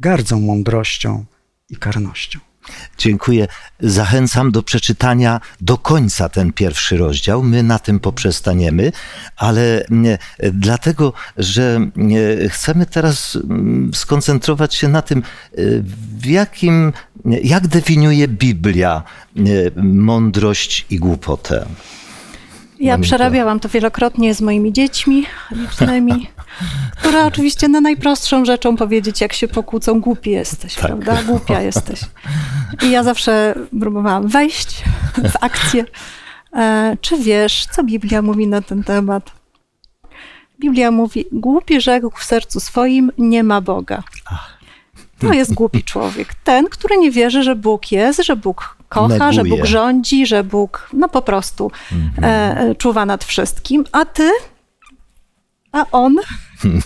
gardzą 0.00 0.40
mądrością 0.40 1.24
i 1.70 1.76
karnością. 1.76 2.38
Dziękuję. 2.98 3.48
Zachęcam 3.80 4.50
do 4.50 4.62
przeczytania 4.62 5.40
do 5.60 5.78
końca 5.78 6.28
ten 6.28 6.52
pierwszy 6.52 6.96
rozdział. 6.96 7.42
My 7.42 7.62
na 7.62 7.78
tym 7.78 8.00
poprzestaniemy, 8.00 8.92
ale 9.36 9.84
mm, 9.86 10.18
dlatego, 10.52 11.12
że 11.36 11.76
mm, 11.76 11.92
chcemy 12.48 12.86
teraz 12.86 13.36
mm, 13.36 13.90
skoncentrować 13.94 14.74
się 14.74 14.88
na 14.88 15.02
tym, 15.02 15.22
y, 15.58 15.84
w 16.18 16.26
jakim, 16.26 16.92
jak 17.24 17.66
definiuje 17.68 18.28
Biblia 18.28 19.02
y, 19.36 19.72
mądrość 19.76 20.86
i 20.90 20.98
głupotę. 20.98 21.66
Ja 22.82 22.98
przerabiałam 22.98 23.60
to 23.60 23.68
wielokrotnie 23.68 24.34
z 24.34 24.40
moimi 24.40 24.72
dziećmi, 24.72 25.26
licznymi, 25.50 26.30
które 26.98 27.26
oczywiście 27.26 27.68
na 27.68 27.80
najprostszą 27.80 28.44
rzeczą 28.44 28.76
powiedzieć, 28.76 29.20
jak 29.20 29.32
się 29.32 29.48
pokłócą, 29.48 30.00
głupi 30.00 30.30
jesteś, 30.30 30.74
Tak. 30.74 30.84
prawda? 30.86 31.22
Głupia 31.22 31.60
jesteś. 31.70 32.00
I 32.82 32.90
ja 32.90 33.02
zawsze 33.02 33.54
próbowałam 33.80 34.28
wejść 34.28 34.84
w 35.16 35.36
akcję. 35.40 35.84
E, 36.56 36.96
czy 37.00 37.18
wiesz, 37.18 37.66
co 37.72 37.84
Biblia 37.84 38.22
mówi 38.22 38.46
na 38.46 38.62
ten 38.62 38.84
temat? 38.84 39.30
Biblia 40.60 40.90
mówi, 40.90 41.24
głupi 41.32 41.80
rzekł 41.80 42.10
w 42.18 42.24
sercu 42.24 42.60
swoim, 42.60 43.12
nie 43.18 43.42
ma 43.44 43.60
Boga. 43.60 44.02
To 45.28 45.32
jest 45.32 45.54
głupi 45.54 45.84
człowiek. 45.84 46.34
Ten, 46.44 46.66
który 46.68 46.96
nie 46.96 47.10
wierzy, 47.10 47.42
że 47.42 47.56
Bóg 47.56 47.92
jest, 47.92 48.24
że 48.24 48.36
Bóg 48.36 48.76
kocha, 48.88 49.32
że 49.32 49.42
Neguje. 49.42 49.62
Bóg 49.62 49.66
rządzi, 49.66 50.26
że 50.26 50.44
Bóg 50.44 50.88
no 50.92 51.08
po 51.08 51.22
prostu 51.22 51.70
e, 52.22 52.24
e, 52.60 52.74
czuwa 52.74 53.06
nad 53.06 53.24
wszystkim. 53.24 53.84
A 53.92 54.04
ty? 54.04 54.30
A 55.72 55.86
on 55.92 56.16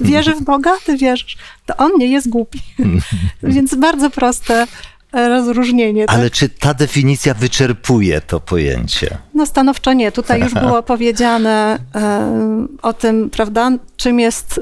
wierzy 0.01 0.35
w 0.35 0.43
Boga? 0.43 0.73
Ty 0.85 0.97
wierzysz? 0.97 1.37
To 1.67 1.77
on 1.77 1.91
nie 1.99 2.07
jest 2.07 2.29
głupi. 2.29 2.61
Więc 3.43 3.75
bardzo 3.75 4.11
proste 4.11 4.67
e, 5.13 5.29
rozróżnienie. 5.29 6.07
Tak? 6.07 6.17
Ale 6.17 6.31
czy 6.31 6.49
ta 6.49 6.75
definicja 6.75 7.35
wyczerpuje 7.35 8.21
to 8.21 8.41
pojęcie? 8.41 9.19
No 9.35 9.47
stanowczo 9.47 9.93
nie. 9.93 10.13
Tutaj 10.13 10.41
już 10.41 10.55
było 10.55 10.83
powiedziane 10.93 11.79
e, 11.95 12.67
o 12.83 12.93
tym, 12.93 13.31
prawda, 13.31 13.71
czym 13.97 14.21
jest 14.21 14.61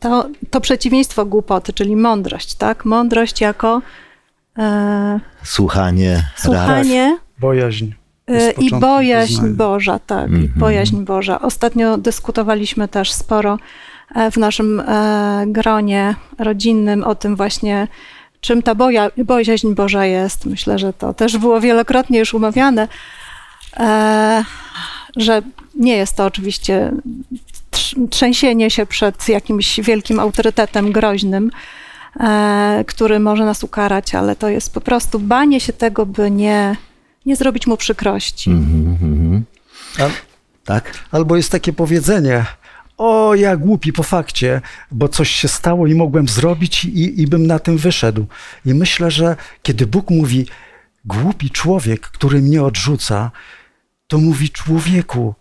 to, 0.00 0.28
to 0.50 0.60
przeciwieństwo 0.60 1.24
głupoty, 1.26 1.72
czyli 1.72 1.96
mądrość, 1.96 2.54
tak? 2.54 2.84
Mądrość 2.84 3.40
jako 3.40 3.82
e, 4.58 5.20
Słuchanie, 5.42 6.22
słuchanie 6.36 7.18
Bojaźń. 7.40 7.86
e, 8.28 8.50
i 8.50 8.70
bojaźń 8.70 9.34
poznania. 9.34 9.54
Boża, 9.54 9.98
tak, 9.98 10.30
i 10.30 10.34
Mhm. 10.34 10.52
bojaźń 10.56 11.04
Boża. 11.04 11.40
Ostatnio 11.40 11.98
dyskutowaliśmy 11.98 12.88
też 12.88 13.12
sporo 13.12 13.58
e, 14.14 14.30
w 14.30 14.36
naszym 14.36 14.80
e, 14.80 15.44
gronie 15.46 16.14
rodzinnym 16.38 17.04
o 17.04 17.14
tym 17.14 17.36
właśnie, 17.36 17.88
czym 18.40 18.62
ta 18.62 18.74
boja, 18.74 19.10
bojaźń 19.24 19.74
Boża 19.74 20.04
jest. 20.04 20.46
Myślę, 20.46 20.78
że 20.78 20.92
to 20.92 21.14
też 21.14 21.38
było 21.38 21.60
wielokrotnie 21.60 22.18
już 22.18 22.34
umawiane, 22.34 22.88
e, 23.76 24.44
że 25.16 25.42
nie 25.74 25.96
jest 25.96 26.16
to 26.16 26.24
oczywiście 26.24 26.92
trzęsienie 28.10 28.70
się 28.70 28.86
przed 28.86 29.28
jakimś 29.28 29.80
wielkim 29.80 30.20
autorytetem 30.20 30.92
groźnym, 30.92 31.50
e, 32.20 32.84
który 32.86 33.18
może 33.20 33.44
nas 33.44 33.64
ukarać, 33.64 34.14
ale 34.14 34.36
to 34.36 34.48
jest 34.48 34.74
po 34.74 34.80
prostu 34.80 35.18
banie 35.20 35.60
się 35.60 35.72
tego, 35.72 36.06
by 36.06 36.30
nie, 36.30 36.76
nie 37.26 37.36
zrobić 37.36 37.66
mu 37.66 37.76
przykrości. 37.76 38.50
Mhm. 38.50 39.44
A- 40.00 40.28
Tak? 40.64 40.92
Albo 41.12 41.36
jest 41.36 41.50
takie 41.52 41.72
powiedzenie, 41.72 42.44
o 42.98 43.34
ja 43.34 43.56
głupi 43.56 43.92
po 43.92 44.02
fakcie, 44.02 44.60
bo 44.90 45.08
coś 45.08 45.30
się 45.30 45.48
stało 45.48 45.86
i 45.86 45.94
mogłem 45.94 46.28
zrobić 46.28 46.84
i, 46.84 47.20
i 47.22 47.26
bym 47.26 47.46
na 47.46 47.58
tym 47.58 47.78
wyszedł. 47.78 48.26
I 48.66 48.74
myślę, 48.74 49.10
że 49.10 49.36
kiedy 49.62 49.86
Bóg 49.86 50.10
mówi, 50.10 50.46
głupi 51.04 51.50
człowiek, 51.50 52.00
który 52.00 52.42
mnie 52.42 52.62
odrzuca, 52.62 53.30
to 54.08 54.18
mówi 54.18 54.50
człowieku, 54.50 55.34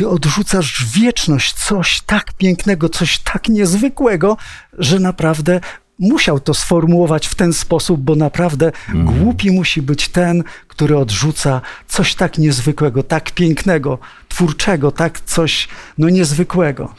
ty 0.00 0.08
odrzucasz 0.08 0.84
wieczność, 0.94 1.54
coś 1.54 2.00
tak 2.00 2.32
pięknego, 2.32 2.88
coś 2.88 3.18
tak 3.18 3.48
niezwykłego, 3.48 4.36
że 4.78 4.98
naprawdę 4.98 5.60
musiał 5.98 6.40
to 6.40 6.54
sformułować 6.54 7.26
w 7.26 7.34
ten 7.34 7.52
sposób, 7.52 8.00
bo 8.00 8.16
naprawdę 8.16 8.72
głupi 8.94 9.50
musi 9.50 9.82
być 9.82 10.08
ten, 10.08 10.44
który 10.68 10.98
odrzuca 10.98 11.60
coś 11.88 12.14
tak 12.14 12.38
niezwykłego, 12.38 13.02
tak 13.02 13.30
pięknego, 13.30 13.98
twórczego, 14.28 14.92
tak 14.92 15.20
coś 15.20 15.68
no 15.98 16.08
niezwykłego. 16.08 16.94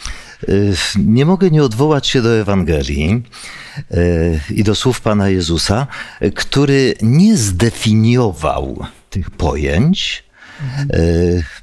Nie 0.97 1.25
mogę 1.25 1.49
nie 1.49 1.63
odwołać 1.63 2.07
się 2.07 2.21
do 2.21 2.35
Ewangelii 2.39 3.23
y, 3.91 4.39
i 4.49 4.63
do 4.63 4.75
słów 4.75 5.01
Pana 5.01 5.29
Jezusa, 5.29 5.87
który 6.35 6.93
nie 7.01 7.37
zdefiniował 7.37 8.85
tych 9.09 9.31
pojęć, 9.31 10.23
y, 10.93 11.43
m, 11.43 11.60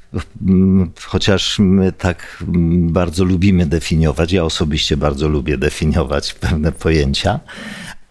chociaż 1.05 1.59
my 1.59 1.91
tak 1.91 2.43
bardzo 2.71 3.23
lubimy 3.23 3.65
definiować, 3.65 4.31
ja 4.31 4.43
osobiście 4.43 4.97
bardzo 4.97 5.27
lubię 5.27 5.57
definiować 5.57 6.33
pewne 6.33 6.71
pojęcia, 6.71 7.39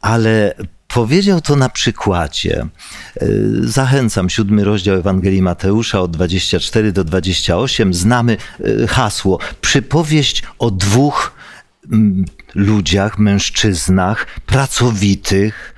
ale 0.01 0.55
powiedział 0.88 1.40
to 1.40 1.57
na 1.57 1.68
przykładzie. 1.68 2.66
Y, 3.22 3.68
Zachęcam, 3.68 4.30
siódmy 4.30 4.64
rozdział 4.64 4.96
Ewangelii 4.96 5.42
Mateusza 5.42 6.01
od 6.01 6.11
24 6.11 6.92
do 6.92 7.05
28. 7.05 7.94
Znamy 7.94 8.36
y, 8.61 8.86
hasło 8.86 9.38
przypowieść 9.61 10.42
o 10.59 10.70
dwóch 10.70 11.32
ludziach, 12.55 13.18
mężczyznach, 13.18 14.26
pracowitych, 14.46 15.74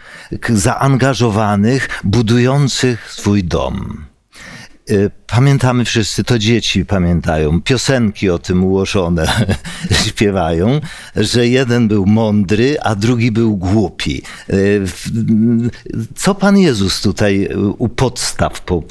zaangażowanych, 0.49 2.01
budujących 2.05 3.13
swój 3.13 3.45
dom. 3.45 4.10
Y, 4.91 5.11
Pamiętamy 5.27 5.85
wszyscy, 5.85 6.25
to 6.25 6.39
dzieci 6.39 6.87
pamiętają, 6.87 7.63
piosenki 7.63 8.31
o 8.31 8.39
tym 8.39 8.65
ułożone 8.65 9.47
śpiewają, 10.07 10.81
że 11.17 11.49
jeden 11.49 11.89
był 11.89 12.07
mądry, 12.07 12.77
a 12.83 12.95
drugi 12.95 13.33
był 13.33 13.57
głupi. 13.57 14.23
Y, 14.51 14.81
w- 14.87 15.11
Co 16.17 16.35
Pan 16.35 16.59
Jezus 16.59 17.01
tutaj 17.01 17.49
u 17.79 17.89
podstaw 17.89 18.61
po, 18.61 18.83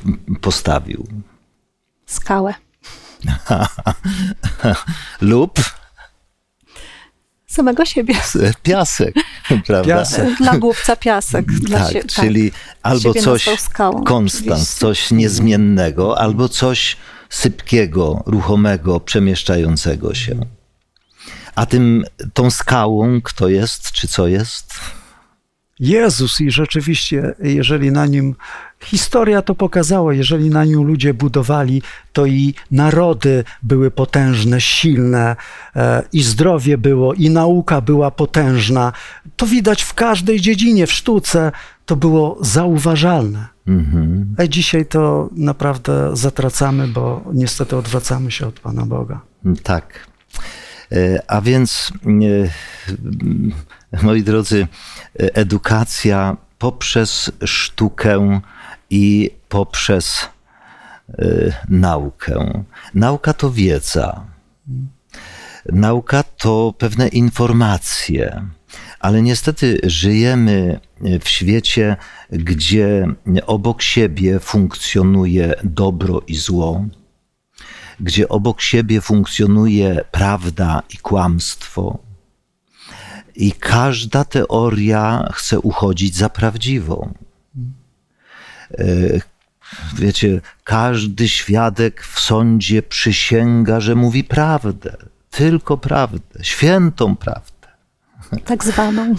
postawił? 0.41 1.07
Skałę. 2.05 2.53
Lub 5.21 5.59
Samego 7.49 7.85
siebie. 7.85 8.15
piasek, 8.63 9.13
prawda? 9.67 9.83
Piasek. 9.95 10.37
Dla 10.41 10.57
głupca 10.57 10.95
piasek. 10.95 11.45
Dla 11.45 11.79
Tak, 11.79 11.93
sie- 11.93 12.03
czyli 12.07 12.51
albo 12.83 12.99
Siebie 13.13 13.21
coś 13.21 13.59
skałą, 13.59 14.03
konstans, 14.03 14.45
oczywiście. 14.51 14.79
coś 14.79 15.11
niezmiennego, 15.11 16.19
albo 16.19 16.49
coś 16.49 16.97
sypkiego, 17.29 18.23
ruchomego, 18.25 18.99
przemieszczającego 18.99 20.13
się. 20.13 20.39
A 21.55 21.65
tym, 21.65 22.05
tą 22.33 22.51
skałą 22.51 23.21
kto 23.21 23.47
jest, 23.49 23.91
czy 23.91 24.07
co 24.07 24.27
jest? 24.27 24.73
Jezus 25.79 26.41
i 26.41 26.51
rzeczywiście, 26.51 27.35
jeżeli 27.43 27.91
na 27.91 28.05
nim, 28.05 28.35
historia 28.83 29.41
to 29.41 29.55
pokazała, 29.55 30.13
jeżeli 30.13 30.49
na 30.49 30.65
nim 30.65 30.83
ludzie 30.83 31.13
budowali, 31.13 31.81
to 32.13 32.25
i 32.25 32.53
narody 32.71 33.43
były 33.63 33.91
potężne, 33.91 34.61
silne, 34.61 35.35
e, 35.75 36.03
i 36.13 36.23
zdrowie 36.23 36.77
było, 36.77 37.13
i 37.13 37.29
nauka 37.29 37.81
była 37.81 38.11
potężna. 38.11 38.93
To 39.35 39.45
widać 39.47 39.83
w 39.83 39.93
każdej 39.93 40.41
dziedzinie, 40.41 40.87
w 40.87 40.91
sztuce, 40.91 41.51
to 41.85 41.95
było 41.95 42.37
zauważalne. 42.41 43.47
Mhm. 43.67 44.35
A 44.37 44.47
dzisiaj 44.47 44.85
to 44.85 45.29
naprawdę 45.35 46.09
zatracamy, 46.13 46.87
bo 46.87 47.23
niestety 47.33 47.75
odwracamy 47.77 48.31
się 48.31 48.47
od 48.47 48.59
Pana 48.59 48.85
Boga. 48.85 49.21
Tak. 49.63 50.07
E, 50.91 51.23
A 51.27 51.41
więc, 51.41 51.93
e, 52.05 52.49
moi 54.03 54.23
drodzy, 54.23 54.67
edukacja 55.15 56.37
poprzez 56.59 57.31
sztukę 57.45 58.41
i 58.89 59.31
poprzez 59.49 60.29
e, 61.09 61.25
naukę. 61.69 62.63
Nauka 62.93 63.33
to 63.33 63.51
wiedza. 63.51 64.25
Nauka 65.65 66.23
to 66.23 66.73
pewne 66.77 67.07
informacje, 67.07 68.45
ale 68.99 69.21
niestety 69.21 69.79
żyjemy 69.83 70.79
w 71.21 71.29
świecie, 71.29 71.97
gdzie 72.31 73.07
obok 73.45 73.81
siebie 73.81 74.39
funkcjonuje 74.39 75.53
dobro 75.63 76.21
i 76.27 76.35
zło, 76.35 76.85
gdzie 77.99 78.29
obok 78.29 78.61
siebie 78.61 79.01
funkcjonuje 79.01 80.05
prawda 80.11 80.81
i 80.89 80.97
kłamstwo. 80.97 82.08
I 83.35 83.51
każda 83.51 84.25
teoria 84.25 85.29
chce 85.33 85.59
uchodzić 85.59 86.15
za 86.15 86.29
prawdziwą. 86.29 87.13
E, 88.77 88.85
Wiecie, 89.93 90.41
każdy 90.63 91.29
świadek 91.29 92.03
w 92.03 92.19
sądzie 92.19 92.83
przysięga, 92.83 93.79
że 93.79 93.95
mówi 93.95 94.23
prawdę, 94.23 94.97
tylko 95.31 95.77
prawdę, 95.77 96.43
świętą 96.43 97.15
prawdę. 97.15 97.51
Tak 98.45 98.63
zwaną. 98.63 99.15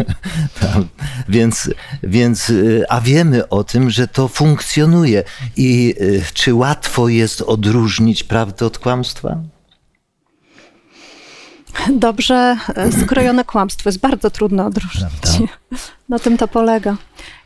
Tam. 0.60 0.88
Więc, 1.28 1.70
więc, 2.02 2.50
y, 2.50 2.84
a 2.88 3.00
wiemy 3.00 3.48
o 3.48 3.64
tym, 3.64 3.90
że 3.90 4.08
to 4.08 4.28
funkcjonuje. 4.28 5.24
I 5.56 5.94
y, 6.00 6.22
czy 6.34 6.54
łatwo 6.54 7.08
jest 7.08 7.42
odróżnić 7.42 8.24
prawdę 8.24 8.66
od 8.66 8.78
kłamstwa? 8.78 9.42
Dobrze 11.90 12.56
e, 12.74 12.92
skrojone 12.92 13.44
kłamstwo 13.44 13.88
jest 13.88 14.00
bardzo 14.00 14.30
trudno 14.30 14.66
odróżnić. 14.66 15.04
Prawda. 15.20 15.54
Na 16.08 16.18
tym 16.18 16.36
to 16.36 16.48
polega. 16.48 16.96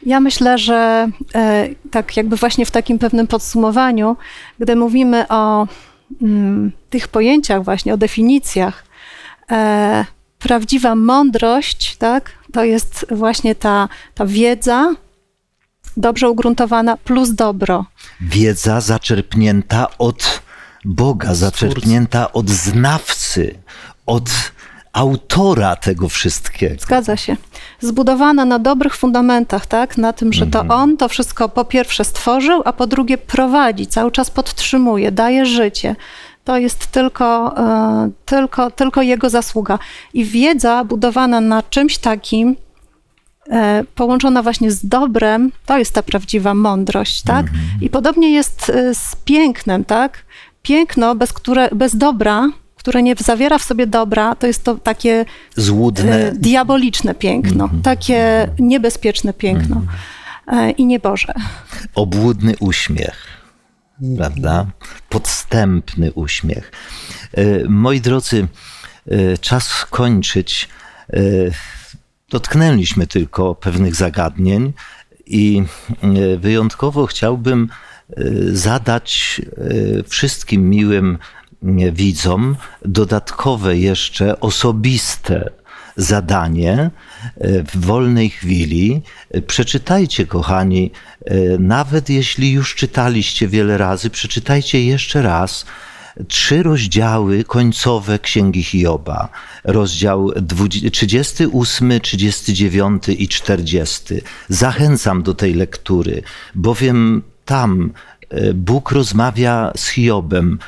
Ja 0.06 0.20
myślę, 0.20 0.58
że 0.58 1.08
e, 1.34 1.68
tak 1.90 2.16
jakby 2.16 2.36
właśnie 2.36 2.66
w 2.66 2.70
takim 2.70 2.98
pewnym 2.98 3.26
podsumowaniu, 3.26 4.16
gdy 4.58 4.76
mówimy 4.76 5.28
o 5.28 5.66
mm, 6.22 6.72
tych 6.90 7.08
pojęciach 7.08 7.64
właśnie, 7.64 7.94
o 7.94 7.96
definicjach, 7.96 8.84
e, 9.50 10.04
prawdziwa 10.38 10.94
mądrość, 10.94 11.96
tak, 11.96 12.30
to 12.52 12.64
jest 12.64 13.06
właśnie 13.10 13.54
ta, 13.54 13.88
ta 14.14 14.26
wiedza 14.26 14.94
dobrze 15.96 16.30
ugruntowana 16.30 16.96
plus 16.96 17.30
dobro. 17.30 17.84
Wiedza 18.20 18.80
zaczerpnięta 18.80 19.98
od 19.98 20.42
Boga, 20.84 21.34
zaczerpnięta 21.34 22.32
od 22.32 22.50
znawcy, 22.50 23.58
od 24.06 24.30
autora 24.92 25.76
tego 25.76 26.08
wszystkiego. 26.08 26.80
Zgadza 26.80 27.16
się. 27.16 27.36
Zbudowana 27.80 28.44
na 28.44 28.58
dobrych 28.58 28.96
fundamentach, 28.96 29.66
tak? 29.66 29.98
Na 29.98 30.12
tym, 30.12 30.32
że 30.32 30.46
to 30.46 30.60
on 30.68 30.96
to 30.96 31.08
wszystko 31.08 31.48
po 31.48 31.64
pierwsze 31.64 32.04
stworzył, 32.04 32.62
a 32.64 32.72
po 32.72 32.86
drugie 32.86 33.18
prowadzi, 33.18 33.86
cały 33.86 34.10
czas 34.10 34.30
podtrzymuje, 34.30 35.12
daje 35.12 35.46
życie. 35.46 35.96
To 36.44 36.58
jest 36.58 36.86
tylko, 36.86 37.58
e, 37.58 38.10
tylko, 38.24 38.70
tylko 38.70 39.02
jego 39.02 39.30
zasługa. 39.30 39.78
I 40.14 40.24
wiedza 40.24 40.84
budowana 40.84 41.40
na 41.40 41.62
czymś 41.62 41.98
takim, 41.98 42.56
e, 43.50 43.84
połączona 43.94 44.42
właśnie 44.42 44.70
z 44.70 44.86
dobrem, 44.86 45.52
to 45.66 45.78
jest 45.78 45.94
ta 45.94 46.02
prawdziwa 46.02 46.54
mądrość, 46.54 47.22
tak? 47.22 47.46
I 47.80 47.90
podobnie 47.90 48.30
jest 48.30 48.70
e, 48.70 48.94
z 48.94 49.16
pięknem, 49.24 49.84
tak? 49.84 50.24
Piękno, 50.62 51.14
bez, 51.14 51.32
które, 51.32 51.68
bez 51.72 51.96
dobra, 51.96 52.48
które 52.84 53.02
nie 53.02 53.14
zawiera 53.14 53.58
w 53.58 53.62
sobie 53.62 53.86
dobra, 53.86 54.34
to 54.34 54.46
jest 54.46 54.64
to 54.64 54.74
takie 54.74 55.24
Złudne, 55.56 56.28
e, 56.28 56.32
diaboliczne 56.32 57.14
piękno, 57.14 57.70
takie 57.82 58.48
niebezpieczne 58.58 59.34
piękno 59.34 59.82
e, 60.46 60.70
i 60.70 60.86
nieboże. 60.86 61.34
obłudny 61.94 62.54
uśmiech, 62.60 63.26
prawda? 64.16 64.66
Podstępny 65.08 66.12
uśmiech. 66.12 66.72
E, 67.34 67.44
Moi 67.68 68.00
drodzy, 68.00 68.48
czas 69.40 69.86
kończyć. 69.90 70.68
Dotknęliśmy 72.30 73.06
tylko 73.06 73.54
pewnych 73.54 73.94
zagadnień 73.94 74.72
i 75.26 75.62
wyjątkowo 76.38 77.06
chciałbym 77.06 77.68
zadać 78.52 79.40
wszystkim 80.08 80.70
miłym 80.70 81.18
widzom 81.92 82.56
dodatkowe 82.84 83.76
jeszcze 83.78 84.40
osobiste 84.40 85.50
zadanie 85.96 86.90
e, 87.36 87.62
w 87.62 87.76
wolnej 87.76 88.30
chwili. 88.30 89.02
E, 89.30 89.40
Przeczytajcie, 89.42 90.26
kochani, 90.26 90.90
e, 91.24 91.58
nawet 91.58 92.10
jeśli 92.10 92.52
już 92.52 92.74
czytaliście 92.74 93.48
wiele 93.48 93.78
razy, 93.78 94.10
przeczytajcie 94.10 94.84
jeszcze 94.84 95.22
raz 95.22 95.66
trzy 96.28 96.62
rozdziały 96.62 97.44
końcowe 97.44 98.18
Księgi 98.18 98.62
Hioba. 98.62 99.28
Rozdział 99.64 100.32
20 100.36 100.90
38, 100.90 102.00
39 102.00 103.02
i 103.08 103.28
40. 103.28 104.14
Zachęcam 104.48 105.22
do 105.22 105.34
tej 105.34 105.54
lektury, 105.54 106.22
bowiem 106.54 107.22
tam 107.44 107.92
Bóg 108.54 108.90
rozmawia 108.90 109.72
z 109.76 109.88
Hiobem, 109.88 110.58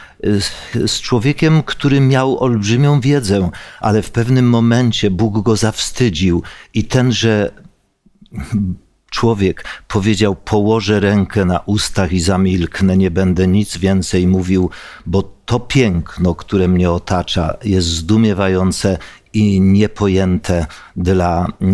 e, 0.75 0.89
z 0.89 1.01
człowiekiem, 1.01 1.63
który 1.63 2.01
miał 2.01 2.39
olbrzymią 2.39 3.01
wiedzę, 3.01 3.51
ale 3.81 4.03
w 4.03 4.11
pewnym 4.11 4.49
momencie 4.49 5.11
Bóg 5.11 5.43
go 5.43 5.57
zawstydził 5.57 6.43
i 6.75 6.85
tenże 6.85 7.51
człowiek 9.11 9.65
powiedział: 9.89 10.37
Położę 10.37 11.01
rękę 11.01 11.45
na 11.45 11.59
ustach 11.59 12.13
i 12.13 12.21
zamilknę, 12.21 12.97
nie 12.97 13.11
będę 13.11 13.47
nic 13.47 13.77
więcej 13.77 14.27
mówił, 14.27 14.71
bo 15.07 15.23
to 15.47 15.61
piękno, 15.61 16.35
które 16.35 16.69
mnie 16.69 16.91
otacza, 16.91 17.57
jest 17.65 17.89
zdumiewające 17.89 18.99
i 19.37 19.61
niepojęte 19.61 20.67
dla 20.97 21.47
e, 21.47 21.67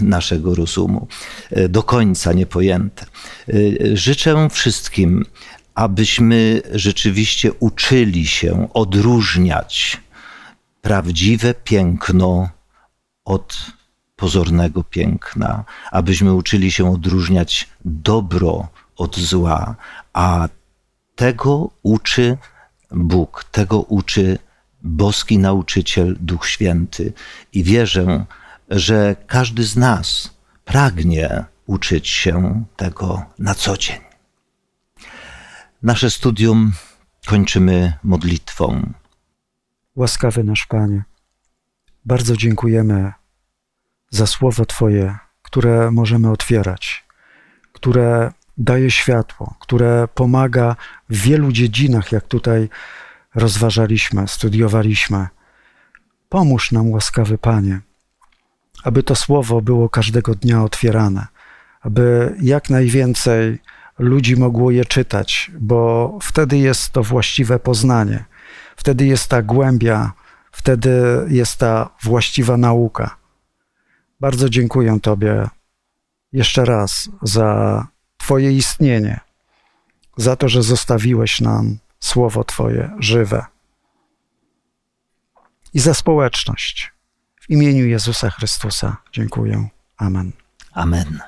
naszego 0.00 0.54
rozumu, 0.54 1.06
e, 1.50 1.68
do 1.68 1.82
końca 1.82 2.32
niepojęte. 2.32 3.06
E, 3.48 3.52
życzę 3.96 4.48
wszystkim, 4.50 5.24
abyśmy 5.74 6.62
rzeczywiście 6.72 7.52
uczyli 7.52 8.26
się 8.26 8.68
odróżniać 8.72 10.00
prawdziwe 10.82 11.54
piękno 11.54 12.48
od 13.24 13.56
pozornego 14.16 14.84
piękna, 14.84 15.64
abyśmy 15.90 16.34
uczyli 16.34 16.72
się 16.72 16.92
odróżniać 16.92 17.68
dobro 17.84 18.68
od 18.96 19.18
zła, 19.18 19.76
a 20.12 20.48
tego 21.14 21.70
uczy 21.82 22.38
Bóg, 22.90 23.44
tego 23.50 23.80
uczy 23.80 24.38
boski 24.84 25.38
nauczyciel 25.38 26.16
Duch 26.20 26.46
Święty. 26.46 27.12
I 27.52 27.64
wierzę, 27.64 28.24
że 28.70 29.16
każdy 29.26 29.64
z 29.64 29.76
nas 29.76 30.34
pragnie 30.64 31.44
uczyć 31.66 32.08
się 32.08 32.64
tego 32.76 33.24
na 33.38 33.54
co 33.54 33.76
dzień. 33.76 34.00
Nasze 35.82 36.10
studium 36.10 36.72
kończymy 37.26 37.92
modlitwą. 38.02 38.92
Łaskawy 39.96 40.44
nasz 40.44 40.66
Panie, 40.66 41.04
bardzo 42.04 42.36
dziękujemy 42.36 43.12
za 44.10 44.26
słowo 44.26 44.66
Twoje, 44.66 45.18
które 45.42 45.90
możemy 45.90 46.30
otwierać, 46.30 47.04
które 47.72 48.32
daje 48.56 48.90
światło, 48.90 49.54
które 49.60 50.08
pomaga 50.14 50.76
w 51.10 51.16
wielu 51.16 51.52
dziedzinach, 51.52 52.12
jak 52.12 52.28
tutaj 52.28 52.68
rozważaliśmy, 53.34 54.28
studiowaliśmy. 54.28 55.26
Pomóż 56.28 56.72
nam, 56.72 56.90
łaskawy 56.90 57.38
Panie, 57.38 57.80
aby 58.84 59.02
to 59.02 59.14
słowo 59.14 59.60
było 59.60 59.88
każdego 59.88 60.34
dnia 60.34 60.62
otwierane, 60.62 61.26
aby 61.80 62.34
jak 62.40 62.70
najwięcej 62.70 63.58
ludzi 63.98 64.36
mogło 64.36 64.70
je 64.70 64.84
czytać, 64.84 65.50
bo 65.58 66.18
wtedy 66.22 66.58
jest 66.58 66.92
to 66.92 67.02
właściwe 67.02 67.58
poznanie, 67.58 68.24
wtedy 68.76 69.06
jest 69.06 69.28
ta 69.28 69.42
głębia, 69.42 70.12
wtedy 70.52 70.90
jest 71.28 71.58
ta 71.58 71.90
właściwa 72.02 72.56
nauka. 72.56 73.16
Bardzo 74.20 74.48
dziękuję 74.48 74.98
Tobie 75.02 75.48
jeszcze 76.32 76.64
raz 76.64 77.08
za 77.22 77.86
Twoje 78.16 78.52
istnienie, 78.52 79.20
za 80.16 80.36
to, 80.36 80.48
że 80.48 80.62
zostawiłeś 80.62 81.40
nam 81.40 81.78
Słowo 82.04 82.44
Twoje 82.44 82.90
żywe 82.98 83.44
i 85.74 85.80
za 85.80 85.94
społeczność. 85.94 86.92
W 87.40 87.50
imieniu 87.50 87.86
Jezusa 87.86 88.30
Chrystusa 88.30 88.96
dziękuję. 89.12 89.68
Amen. 89.96 90.32
Amen. 90.72 91.20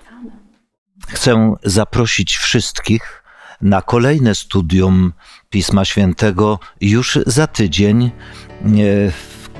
Chcę 1.08 1.54
zaprosić 1.64 2.36
wszystkich 2.36 3.22
na 3.60 3.82
kolejne 3.82 4.34
studium 4.34 5.12
Pisma 5.50 5.84
Świętego 5.84 6.58
już 6.80 7.18
za 7.26 7.46
tydzień. 7.46 8.10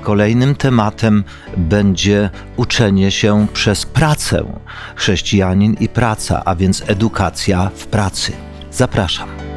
Kolejnym 0.01 0.55
tematem 0.55 1.23
będzie 1.57 2.29
uczenie 2.55 3.11
się 3.11 3.47
przez 3.53 3.85
pracę. 3.85 4.59
Chrześcijanin 4.95 5.73
i 5.73 5.89
praca, 5.89 6.41
a 6.45 6.55
więc 6.55 6.83
edukacja 6.87 7.71
w 7.75 7.87
pracy. 7.87 8.33
Zapraszam. 8.71 9.56